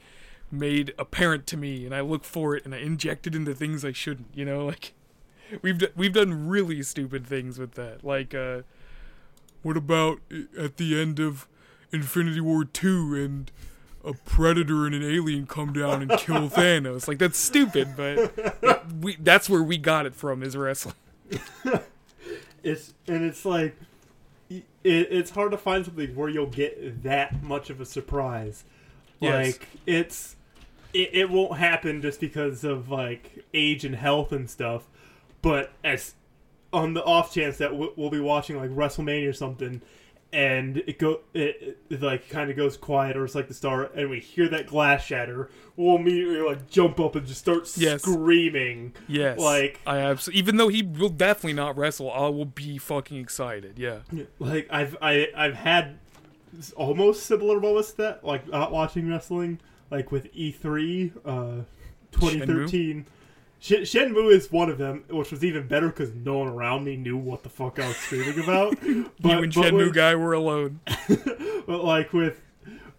[0.51, 3.85] made apparent to me, and I look for it and I inject it into things
[3.85, 4.27] I shouldn't.
[4.33, 4.93] You know, like
[5.61, 8.03] we've d- we've done really stupid things with that.
[8.03, 8.61] Like, uh,
[9.61, 10.19] what about
[10.57, 11.47] at the end of
[11.91, 13.51] Infinity War two and
[14.03, 17.07] a predator and an alien come down and kill Thanos?
[17.07, 20.95] Like that's stupid, but we that's where we got it from is wrestling.
[22.63, 23.75] it's and it's like
[24.49, 28.63] it, it's hard to find something where you'll get that much of a surprise.
[29.19, 29.53] Yes.
[29.53, 30.35] Like it's
[30.93, 34.87] it, it won't happen just because of like age and health and stuff.
[35.41, 36.15] But as
[36.71, 39.81] on the off chance that we'll, we'll be watching like WrestleMania or something,
[40.31, 43.85] and it go it, it like kind of goes quiet or it's like the star
[43.95, 48.03] and we hear that glass shatter, we'll immediately like jump up and just start Yes.
[48.03, 48.93] screaming.
[49.07, 49.39] Yes.
[49.39, 50.39] Like- I absolutely.
[50.39, 53.79] Even though he will definitely not wrestle, I will be fucking excited.
[53.79, 53.99] Yeah.
[54.37, 55.97] Like I've I I've had
[56.75, 59.59] almost similar moments to that, like not watching wrestling,
[59.91, 61.63] like with E3, uh,
[62.11, 63.05] 2013.
[63.59, 66.95] Shen- Shenmue is one of them, which was even better because no one around me
[66.95, 68.71] knew what the fuck I was screaming about.
[68.79, 70.79] But, you and but Shenmue with- guy were alone.
[71.67, 72.41] but like with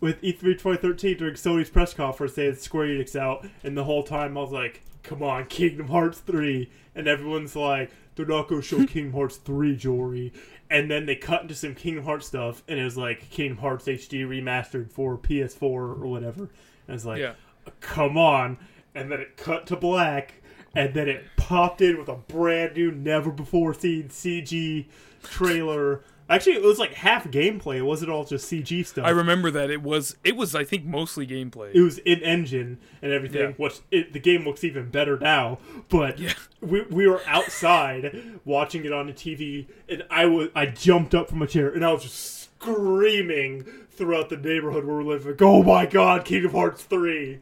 [0.01, 4.03] with E3 2013 during Sony's press conference, they had Square Enix out, and the whole
[4.03, 8.63] time I was like, "Come on, Kingdom Hearts 3," and everyone's like, "They're not gonna
[8.63, 10.33] show Kingdom Hearts 3, Jory."
[10.71, 13.87] And then they cut into some Kingdom Hearts stuff, and it was like Kingdom Hearts
[13.87, 16.43] HD remastered for PS4 or whatever.
[16.45, 16.51] And
[16.89, 17.33] I was like, Yeah.
[17.81, 18.57] "Come on!"
[18.95, 20.35] And then it cut to black,
[20.75, 24.87] and then it popped in with a brand new, never before seen CG
[25.23, 26.03] trailer.
[26.29, 27.79] Actually, it was like half gameplay.
[27.79, 29.05] It wasn't all just CG stuff.
[29.05, 30.17] I remember that it was.
[30.23, 30.55] It was.
[30.55, 31.73] I think mostly gameplay.
[31.75, 33.41] it was in engine and everything.
[33.41, 33.53] Yeah.
[33.57, 35.59] Which it, the game looks even better now.
[35.89, 36.35] But Yeah.
[36.61, 41.29] we, we were outside watching it on the TV, and I was I jumped up
[41.29, 45.33] from a chair and I was just screaming throughout the neighborhood where we're living.
[45.33, 47.41] Like, oh my god, Kingdom Hearts three,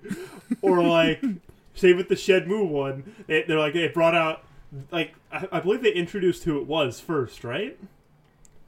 [0.63, 1.21] or like
[1.79, 3.15] same with the Shenmue one.
[3.27, 4.45] They, they're like they brought out
[4.91, 7.79] like I, I believe they introduced who it was first, right?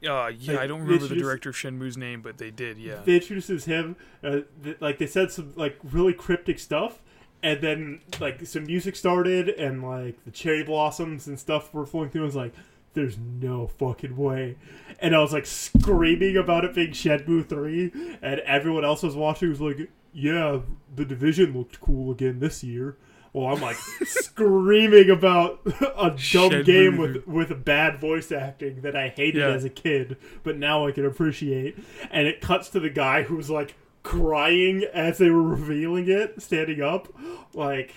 [0.03, 2.79] Uh, yeah, Like, I don't remember the director of Shenmue's name, but they did.
[2.79, 3.01] Yeah.
[3.05, 7.01] they introduces him uh, th- like they said some like really cryptic stuff
[7.43, 12.09] and then like some music started and like the cherry blossoms and stuff were flowing
[12.09, 12.53] through i was like
[12.93, 14.55] there's no fucking way
[14.99, 19.49] and i was like screaming about it being shenmue 3 and everyone else was watching
[19.49, 20.59] was like yeah
[20.95, 22.97] the division looked cool again this year
[23.33, 25.61] well i'm like screaming about
[25.97, 26.97] a dumb game 3.
[26.97, 29.47] with with bad voice acting that i hated Yeah.
[29.49, 31.77] as a kid but now i can appreciate
[32.11, 36.81] and it cuts to the guy who's like crying as they were revealing it standing
[36.81, 37.07] up
[37.53, 37.93] like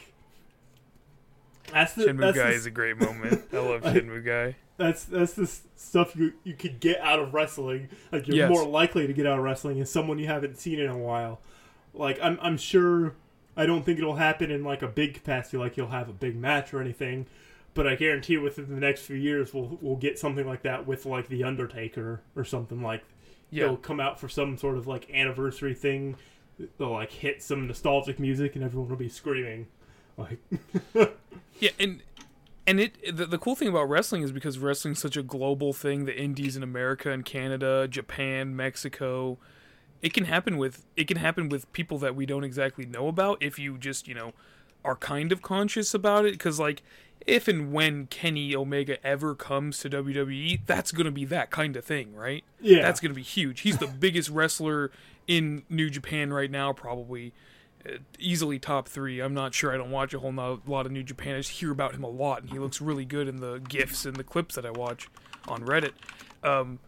[1.73, 3.43] that's the Shenmue that's guy the, is a great moment.
[3.53, 4.57] I love Shenmue guy.
[4.77, 5.47] that's that's the
[5.77, 8.51] stuff you you could get out of wrestling like you're Yes.
[8.51, 11.41] more likely to get out of wrestling is someone you haven't seen in a while
[11.95, 13.15] like i'm i'm sure
[13.57, 16.37] i don't think it'll happen in like a big capacity like you'll have a big
[16.37, 17.27] match or anything
[17.73, 21.07] but i guarantee within the next few years we'll we'll get something like that with
[21.07, 23.03] like the undertaker or something like
[23.51, 23.65] Yeah.
[23.67, 26.17] they'll come out for some sort of like anniversary thing.
[26.79, 29.67] They'll like hit some nostalgic music and everyone will be screaming.
[30.17, 30.39] Like
[31.61, 32.01] Yeah, and
[32.67, 36.05] and it the, the cool thing about wrestling is because wrestling's such a global thing,
[36.05, 39.39] the indies in America and Canada, Japan, Mexico,
[40.05, 43.43] it can happen with it can happen with people that we don't exactly know about
[43.43, 44.35] if you just, you know,
[44.85, 46.83] are kind of conscious about it cuz like
[47.27, 51.75] if and when Kenny Omega ever comes to WWE, that's going to be that kind
[51.75, 52.45] of thing, right?
[52.61, 52.83] Yeah.
[52.83, 53.61] That's going to be huge.
[53.61, 54.91] He's the biggest wrestler
[55.27, 57.33] in New Japan right now, probably
[57.89, 59.21] uh, easily top three.
[59.21, 59.73] I'm not sure.
[59.73, 61.37] I don't watch a whole no- lot of New Japan.
[61.37, 64.05] I just hear about him a lot, and he looks really good in the gifs
[64.05, 65.09] and the clips that I watch
[65.49, 65.93] on Reddit.
[66.43, 66.79] Um,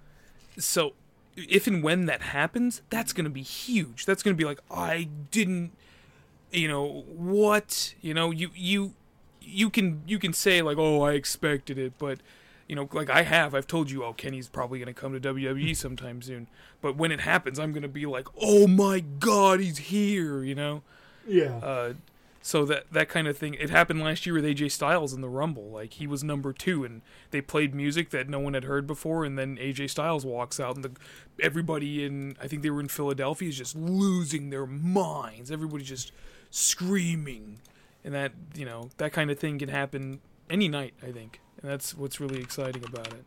[0.59, 0.93] so
[1.37, 4.07] if and when that happens, that's going to be huge.
[4.07, 5.73] That's going to be like I didn't,
[6.51, 7.95] you know what?
[8.01, 8.95] You know you you
[9.41, 12.21] you can you can say like oh I expected it, but
[12.67, 15.21] you know like I have I've told you oh Kenny's probably going to come to
[15.21, 15.73] WWE mm-hmm.
[15.75, 16.49] sometime soon.
[16.81, 20.43] But when it happens, I'm going to be like oh my god he's here.
[20.43, 20.83] You know.
[21.27, 21.57] yeah.
[21.57, 21.95] Uh,
[22.47, 23.55] So that that kind of thing.
[23.55, 25.69] It happened last year with AJ Styles in the Rumble.
[25.69, 29.25] Like he was number two, and they played music that no one had heard before,
[29.25, 30.93] and then AJ Styles walks out, and the
[31.43, 35.51] everybody in I think they were in Philadelphia is just losing their minds.
[35.51, 36.13] Everybody's just
[36.53, 37.59] screaming,
[38.05, 40.95] and that you know that kind of thing can happen any night.
[41.03, 43.25] I think, and that's what's really exciting about it.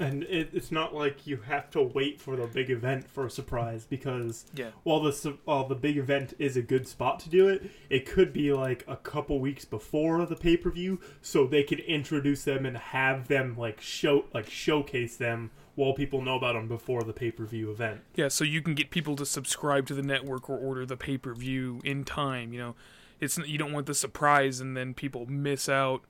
[0.00, 3.30] And it, it's not like you have to wait for the big event for a
[3.30, 4.70] surprise because Yeah.
[4.82, 8.06] while the su- while the big event is a good spot to do it, it
[8.06, 12.44] could be like a couple weeks before the pay per view, so they could introduce
[12.44, 17.02] them and have them like show like showcase them while people know about them before
[17.02, 18.00] the pay per view event.
[18.14, 21.18] Yeah, so you can get people to subscribe to the network or order the pay
[21.18, 22.52] per view in time.
[22.52, 22.74] You know,
[23.20, 26.02] it's you don't want the surprise and then people miss out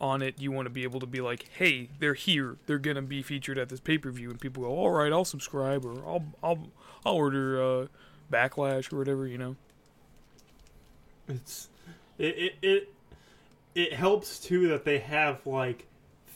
[0.00, 0.40] on it.
[0.40, 2.56] You want to be able to be like, hey, they're here.
[2.66, 5.24] They're gonna be featured at this pay per view, and people go, all right, I'll
[5.24, 6.68] subscribe or I'll I'll
[7.04, 7.86] I'll order uh,
[8.32, 9.26] Backlash or whatever.
[9.26, 9.56] You know.
[11.28, 11.68] It's
[12.18, 12.94] it it it,
[13.74, 15.86] it helps too that they have like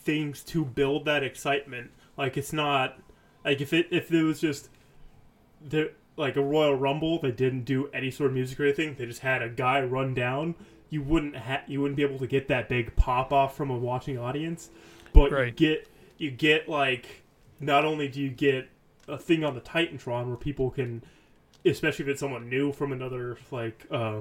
[0.02, 1.90] things to build that excitement.
[2.16, 2.98] Like it's not
[3.44, 4.68] like if it if it was just
[5.64, 8.96] there like a Royal Rumble, they didn't do any sort of music or anything.
[8.98, 10.54] They just had a guy run down.
[10.92, 13.76] You wouldn't ha- you wouldn't be able to get that big pop off from a
[13.76, 14.68] watching audience,
[15.14, 15.88] but you get
[16.18, 17.22] you get like
[17.60, 18.68] not only do you get
[19.08, 21.02] a thing on the Titantron where people can,
[21.64, 24.20] especially if it's someone new from another like uh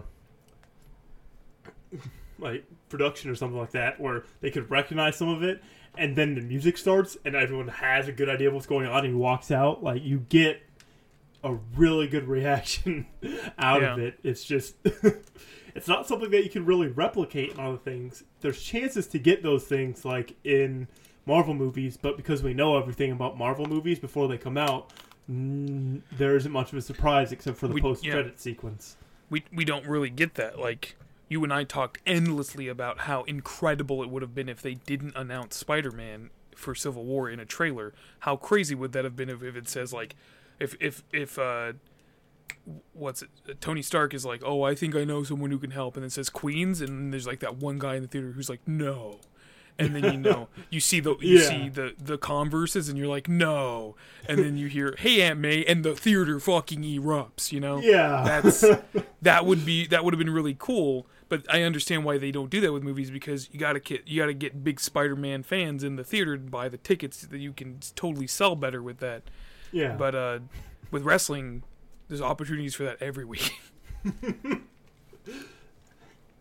[2.40, 5.62] like production or something like that, where they could recognize some of it,
[5.98, 9.00] and then the music starts and everyone has a good idea of what's going on,
[9.00, 9.84] and he walks out.
[9.84, 10.62] Like you get
[11.44, 13.08] a really good reaction
[13.58, 14.20] out of it.
[14.24, 14.76] It's just
[15.76, 18.24] it's not something that you can really replicate in other things.
[18.42, 20.88] There's chances to get those things like in
[21.26, 24.92] Marvel movies, but because we know everything about Marvel movies before they come out,
[25.30, 28.14] mm, there isn't much of a surprise except for the We- post yeah.
[28.14, 28.98] credit sequence.
[29.30, 30.60] we we don't really get that.
[30.60, 30.96] Like
[31.30, 35.14] you and I talked endlessly about how incredible it would have been if they didn't
[35.16, 37.94] announce Spider-Man for Civil War in a trailer.
[38.20, 40.16] How crazy would that have been if, if it says like
[40.60, 41.74] if if if uh
[42.94, 43.30] what's it
[43.62, 46.10] Tony Stark is like, "Oh, I think I know someone who can help." And then
[46.10, 49.20] says Queens and there's like that one guy in the theater who's like, "No."
[49.80, 51.50] And then you know, you see the you Yeah.
[51.50, 53.96] see the the converses and you're like, "No."
[54.28, 57.80] And then you hear, "Hey Aunt May," and the theater fucking erupts, you know?
[57.80, 58.64] Yeah, that's
[59.22, 62.50] that would be that would have been really cool but i understand why they don't
[62.50, 65.96] do that with movies because you gotta get you gotta get big spider-man fans in
[65.96, 69.22] the theater to buy the tickets that you can totally sell better with that
[69.72, 69.96] yeah.
[69.96, 70.40] but uh
[70.90, 71.64] with wrestling
[72.12, 73.58] there's opportunities for that every week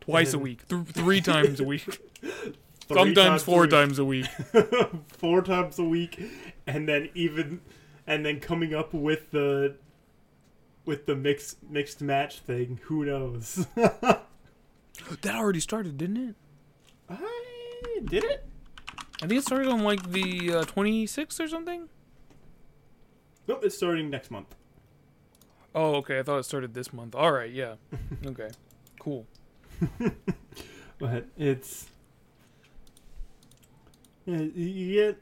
[0.01, 1.87] twice a week th- three times a week
[2.89, 3.71] sometimes times a four week.
[3.71, 4.27] times a week
[5.09, 6.21] four times a week,
[6.67, 7.61] and then even,
[8.09, 9.77] and then coming up with the,
[10.87, 12.81] with the mixed mixed match thing.
[12.85, 13.65] Who knows?
[13.77, 14.25] that
[15.27, 16.35] already started didn't it
[17.09, 18.45] I did it.
[19.23, 21.89] i think it started on like the uh, 26th or something
[23.47, 24.55] Nope, it's starting next month.
[25.75, 26.19] Oh okay.
[26.19, 27.15] I thought it started this month.
[27.15, 27.51] All right.
[27.51, 27.75] Yeah.
[28.27, 28.51] Okay.
[28.99, 29.27] Cool.
[30.99, 31.87] But it's
[34.27, 35.19] yeah, you- you get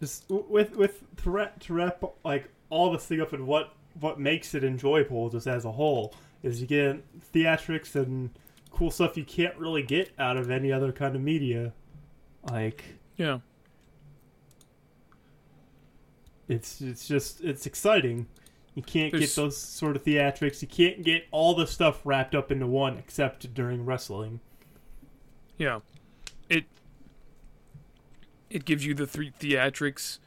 [0.00, 4.54] just with with threat to wrap like all this thing up and what what makes
[4.54, 7.02] it enjoyable just as a whole is you get
[7.34, 8.30] theatrics and
[8.70, 11.74] cool stuff you can't really get out of any other kind of media.
[12.50, 12.82] Like
[13.18, 13.40] yeah.
[16.48, 18.26] it's it's just it's exciting
[18.74, 20.62] you can't There's- get those sort of theatrics.
[20.62, 24.40] You can't get all the stuff wrapped up into one except during wrestling.
[25.58, 25.80] Yeah,
[26.48, 26.64] it
[28.48, 30.18] it gives you the three theatrics.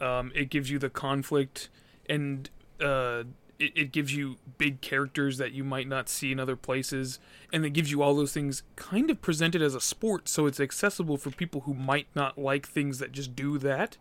[0.00, 1.68] Um, it gives you the conflict,
[2.08, 3.24] and uh,
[3.58, 7.18] it, it gives you big characters that you might not see in other places,
[7.52, 10.60] and it gives you all those things kind of presented as a sport, so it's
[10.60, 13.96] accessible for people who might not like things that just do that,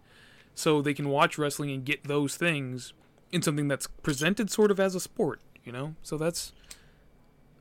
[0.54, 2.92] so they can watch wrestling and get those things
[3.32, 5.42] in something that's presented sort of as a sport.
[5.64, 6.54] You know, so that's.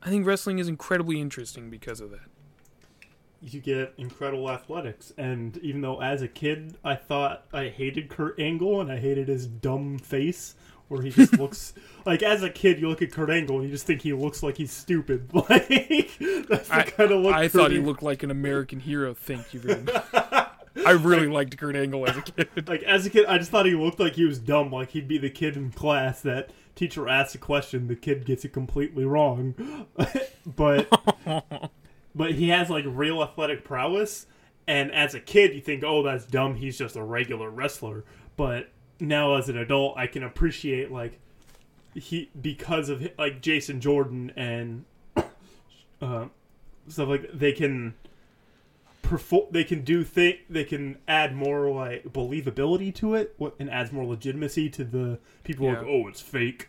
[0.03, 2.29] I think wrestling is incredibly interesting because of that.
[3.41, 5.13] you get incredible athletics.
[5.19, 9.29] And even though as a kid I thought I hated Kurt Angle and I hated
[9.29, 10.55] his dumb face
[10.89, 11.73] where he just looks
[12.07, 14.43] like as a kid you look at Kurt Angle and you just think he looks
[14.43, 15.31] like he's stupid.
[15.35, 15.69] Like
[16.49, 19.15] that's the I, kind of look I Kurt thought he looked like an American hero.
[19.15, 20.05] Thank you very much.
[20.87, 22.69] I really liked Kurt Angle as a kid.
[22.69, 25.09] like as a kid I just thought he looked like he was dumb, like he'd
[25.09, 29.05] be the kid in class that teacher asks a question, the kid gets it completely
[29.05, 29.87] wrong.
[30.47, 30.89] but
[32.15, 34.27] but he has like real athletic prowess
[34.67, 38.05] and as a kid you think oh that's dumb he's just a regular wrestler
[38.37, 38.71] but
[39.01, 41.19] now as an adult i can appreciate like
[41.95, 44.85] he because of like jason jordan and
[46.03, 46.27] uh,
[46.89, 47.95] stuff like they can
[49.05, 53.71] perform they can do thing they can add more like believability to it what- and
[53.71, 55.79] adds more legitimacy to the people Yeah.
[55.79, 56.69] like oh it's fake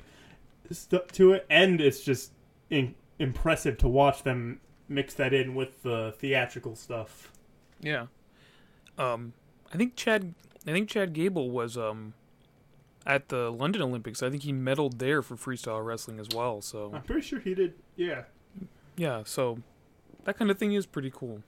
[0.71, 2.31] stuff to it and it's just
[2.69, 7.31] in, impressive to watch them mix that in with the theatrical stuff
[7.81, 8.07] Yeah.
[8.97, 9.33] Um,
[9.73, 10.33] I think Chad.
[10.67, 12.13] I think Chad Gable was um
[13.05, 14.23] at the London Olympics.
[14.23, 16.61] I think he medaled there for freestyle wrestling as well.
[16.61, 18.23] So i'm pretty sure he did yeah
[18.97, 19.59] yeah, so
[20.23, 21.43] that kind of thing is pretty cool.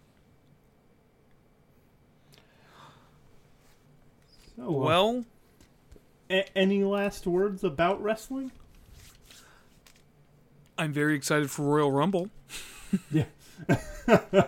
[4.58, 5.26] So, uh, Well,
[6.30, 8.52] a- any last words about wrestling
[10.78, 12.30] I'm very excited for Royal Rumble.
[13.12, 13.26] Yeah.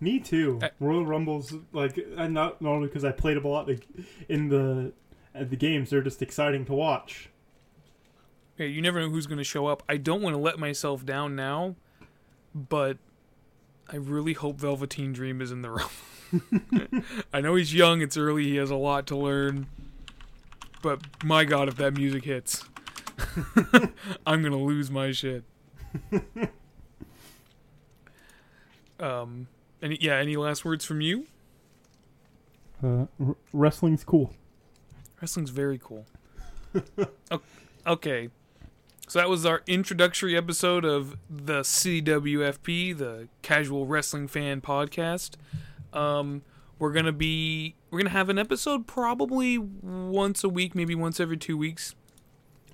[0.00, 0.60] Me too.
[0.62, 3.86] I- Royal Rumbles, like, and not only because I played them a lot like,
[4.28, 4.92] in the
[5.34, 7.28] the games, they're just exciting to watch.
[8.56, 9.82] Yeah, you never know who's going to show up.
[9.88, 11.74] I don't want to let myself down now,
[12.54, 12.98] but
[13.90, 15.88] I really hope Velveteen Dream is in the room.
[17.32, 19.66] I know he's young, it's early, he has a lot to learn.
[20.82, 22.64] But my god, if that music hits,
[24.26, 25.44] I'm going to lose my shit.
[28.98, 29.48] Um,
[29.82, 31.26] any yeah, any last words from you?
[32.82, 34.32] Uh, r- wrestling's cool.
[35.20, 36.06] Wrestling's very cool.
[37.86, 38.30] Okay.
[39.08, 45.34] So that was our introductory episode of the CWFP, the Casual Wrestling Fan Podcast.
[45.96, 46.42] Um,
[46.78, 51.36] we're gonna be we're gonna have an episode probably once a week, maybe once every
[51.38, 51.94] two weeks,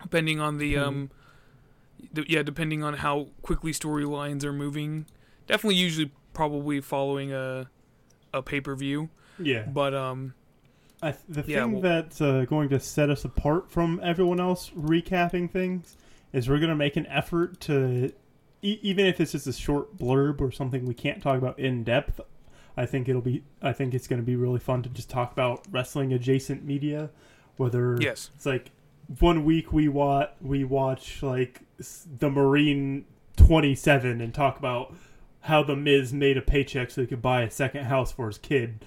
[0.02, 1.10] depending on the um,
[2.12, 5.06] d- yeah, depending on how quickly storylines are moving.
[5.46, 7.68] Definitely, usually, probably following a
[8.34, 9.66] a pay per view, Yeah.
[9.66, 10.34] but um,
[11.02, 14.40] I th- the Yeah, thing well- that's uh, going to set us apart from everyone
[14.40, 15.96] else recapping things
[16.32, 18.10] is we're going to make an effort to,
[18.62, 21.84] e- even if it's just a short blurb or something we can't talk about in
[21.84, 22.20] depth.
[22.76, 23.42] I think it'll be.
[23.60, 27.10] I think it's going to be really fun to just talk about wrestling adjacent media,
[27.56, 28.70] whether yes, it's like
[29.18, 31.62] one week we watch we watch like
[32.18, 33.04] the Marine
[33.36, 34.94] Twenty Seven and talk about
[35.40, 38.38] how the Miz made a paycheck so he could buy a second house for his
[38.38, 38.84] kid,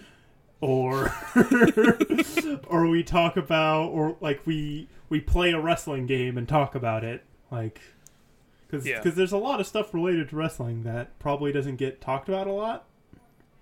[0.61, 1.13] or
[2.67, 7.03] or we talk about or like we we play a wrestling game and talk about
[7.03, 7.81] it like
[8.67, 9.01] because Yeah.
[9.01, 12.51] there's a lot of stuff related to wrestling that probably doesn't get talked about a
[12.51, 12.85] lot.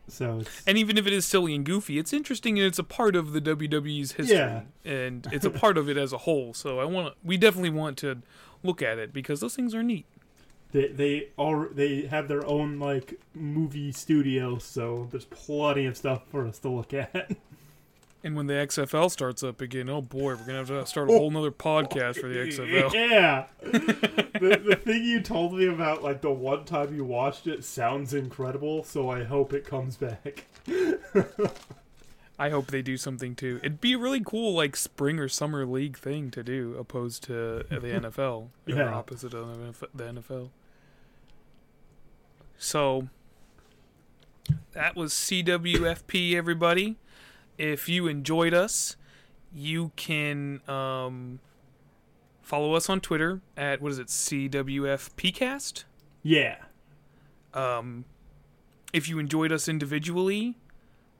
[0.07, 2.83] So it's And even if it is silly and goofy, it's interesting and it's a
[2.83, 4.61] part of the WWE's history, Yeah.
[4.85, 6.53] and it's a part of it as a whole.
[6.53, 8.21] So I want we definitely want to
[8.63, 10.05] look at it because those things are neat.
[10.71, 16.23] they they all they have their own like movie studio, so there's plenty of stuff
[16.29, 17.31] for us to look at.
[18.25, 21.13] And when the XFL starts up again, oh boy, we're gonna have to start a
[21.13, 22.93] oh, whole nother podcast for the XFL.
[22.93, 23.45] Yeah.
[23.61, 28.13] the, the thing you told me about like the one time you watched it sounds
[28.13, 30.45] incredible, so I hope it comes back.
[32.39, 33.59] I hope they do something too.
[33.61, 37.65] It'd be a really cool like spring or summer league thing to do, opposed to
[37.69, 38.93] the NFL, or Yeah.
[38.93, 40.49] opposite of the NFL.
[42.57, 43.09] So
[44.71, 46.95] that was CWFP, everybody.
[47.57, 48.95] If you enjoyed us,
[49.53, 51.39] you can um,
[52.41, 55.83] follow us on Twitter at what is it, CWFPcast.
[56.23, 56.57] Yeah.
[57.53, 58.05] Um,
[58.91, 60.55] if you enjoyed us individually,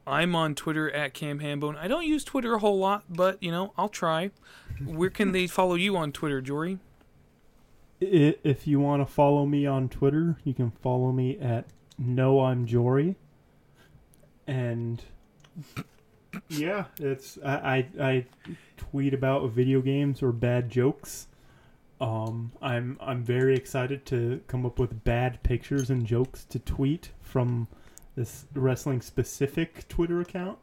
[0.06, 1.78] I'm on Twitter at Cam Hambone.
[1.78, 4.32] I don't use Twitter a whole lot, but you know, I'll try.
[4.84, 6.80] Where can they follow you on Twitter, Jory?
[8.02, 11.66] If you want to follow me on Twitter, you can follow me at
[11.98, 13.16] No I'm Jory.
[14.46, 15.02] And
[16.50, 18.26] yeah, it's I, I I
[18.78, 21.28] tweet about video games or bad jokes.
[22.02, 27.12] Um, I'm I'm very excited to come up with bad pictures and jokes to tweet
[27.22, 27.68] from
[28.16, 30.60] this wrestling specific Twitter account.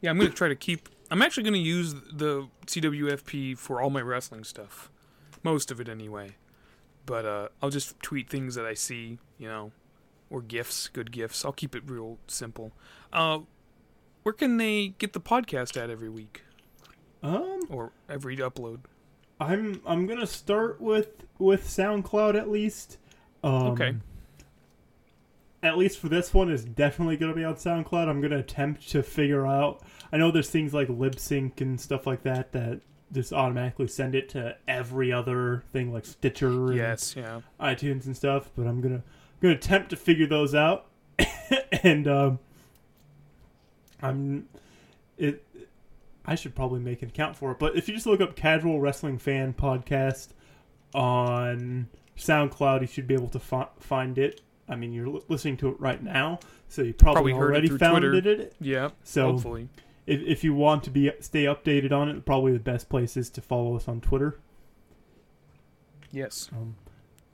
[0.00, 0.88] Yeah, I'm gonna try to keep.
[1.10, 4.90] I'm actually gonna use the CWFP for all my wrestling stuff,
[5.42, 6.36] most of it anyway.
[7.06, 9.72] But uh, I'll just tweet things that I see, you know,
[10.30, 11.44] or gifs, good gifs.
[11.44, 12.72] I'll keep it real simple.
[13.12, 13.40] Uh,
[14.24, 16.42] where can they get the podcast at every week
[17.22, 18.80] Um, or every upload?
[19.40, 22.98] I'm I'm gonna start with with SoundCloud at least.
[23.42, 23.94] Um, Okay.
[25.62, 28.08] At least for this one, is definitely gonna be on SoundCloud.
[28.08, 29.80] I'm gonna attempt to figure out.
[30.12, 32.80] I know there's things like Libsyn and stuff like that that
[33.12, 37.40] just automatically send it to every other thing like Stitcher and Yes, yeah.
[37.60, 38.50] iTunes and stuff.
[38.56, 39.02] But I'm gonna
[39.40, 40.86] gonna attempt to figure those out.
[41.82, 42.38] and um,
[44.08, 44.48] I'm
[45.18, 45.44] it.
[46.26, 47.58] I should probably make an account for it.
[47.58, 50.28] But if you just look up Casual Wrestling Fan Podcast
[50.94, 54.40] on SoundCloud, you should be able to fi- find it.
[54.68, 56.38] I mean, you're li- listening to it right now,
[56.68, 58.30] so you probably, Probably it already found Twitter.
[58.40, 58.54] it.
[58.60, 59.68] Yeah, So hopefully.
[60.06, 63.28] if, if you want to be stay updated on it, probably the best place is
[63.30, 64.38] to follow us on Twitter.
[66.10, 66.48] Yes.
[66.52, 66.76] Um,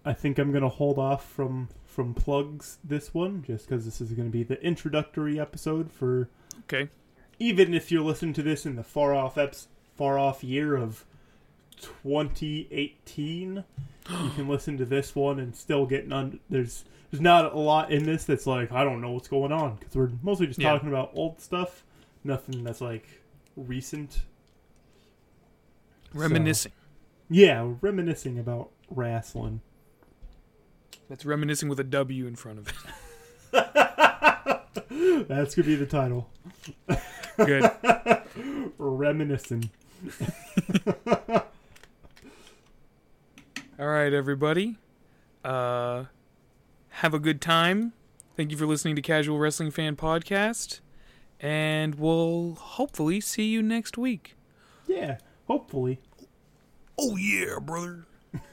[0.04, 4.12] I think I'm gonna hold off from from plugs this one, just because this is
[4.12, 6.28] gonna be the introductory episode for.
[6.60, 6.88] Okay.
[7.38, 9.66] Even if you're listening to this in the far off eps,
[9.96, 11.04] far off year of
[11.80, 13.64] 2018,
[14.10, 16.40] you can listen to this one and still get none.
[16.50, 19.76] There's there's not a lot in this that's like I don't know what's going on
[19.76, 20.72] because we're mostly just Yeah.
[20.72, 21.84] talking about old stuff.
[22.24, 23.06] Nothing that's like
[23.56, 24.22] recent.
[26.12, 26.72] Reminiscing.
[27.30, 29.60] Yeah, reminiscing about wrestling.
[31.08, 32.74] That's reminiscing with a W in front of it.
[35.00, 36.28] That's gonna be the title.
[37.36, 37.70] Good.
[38.78, 39.70] Reminiscing.
[43.78, 44.76] All right, everybody.
[45.42, 46.04] Uh,
[46.88, 47.94] have a good time.
[48.36, 50.80] Thank you for listening to Casual Wrestling Fan Podcast.
[51.40, 54.36] And we'll hopefully see you next week.
[54.86, 56.00] Yeah, hopefully.
[56.98, 58.06] Oh, yeah, brother.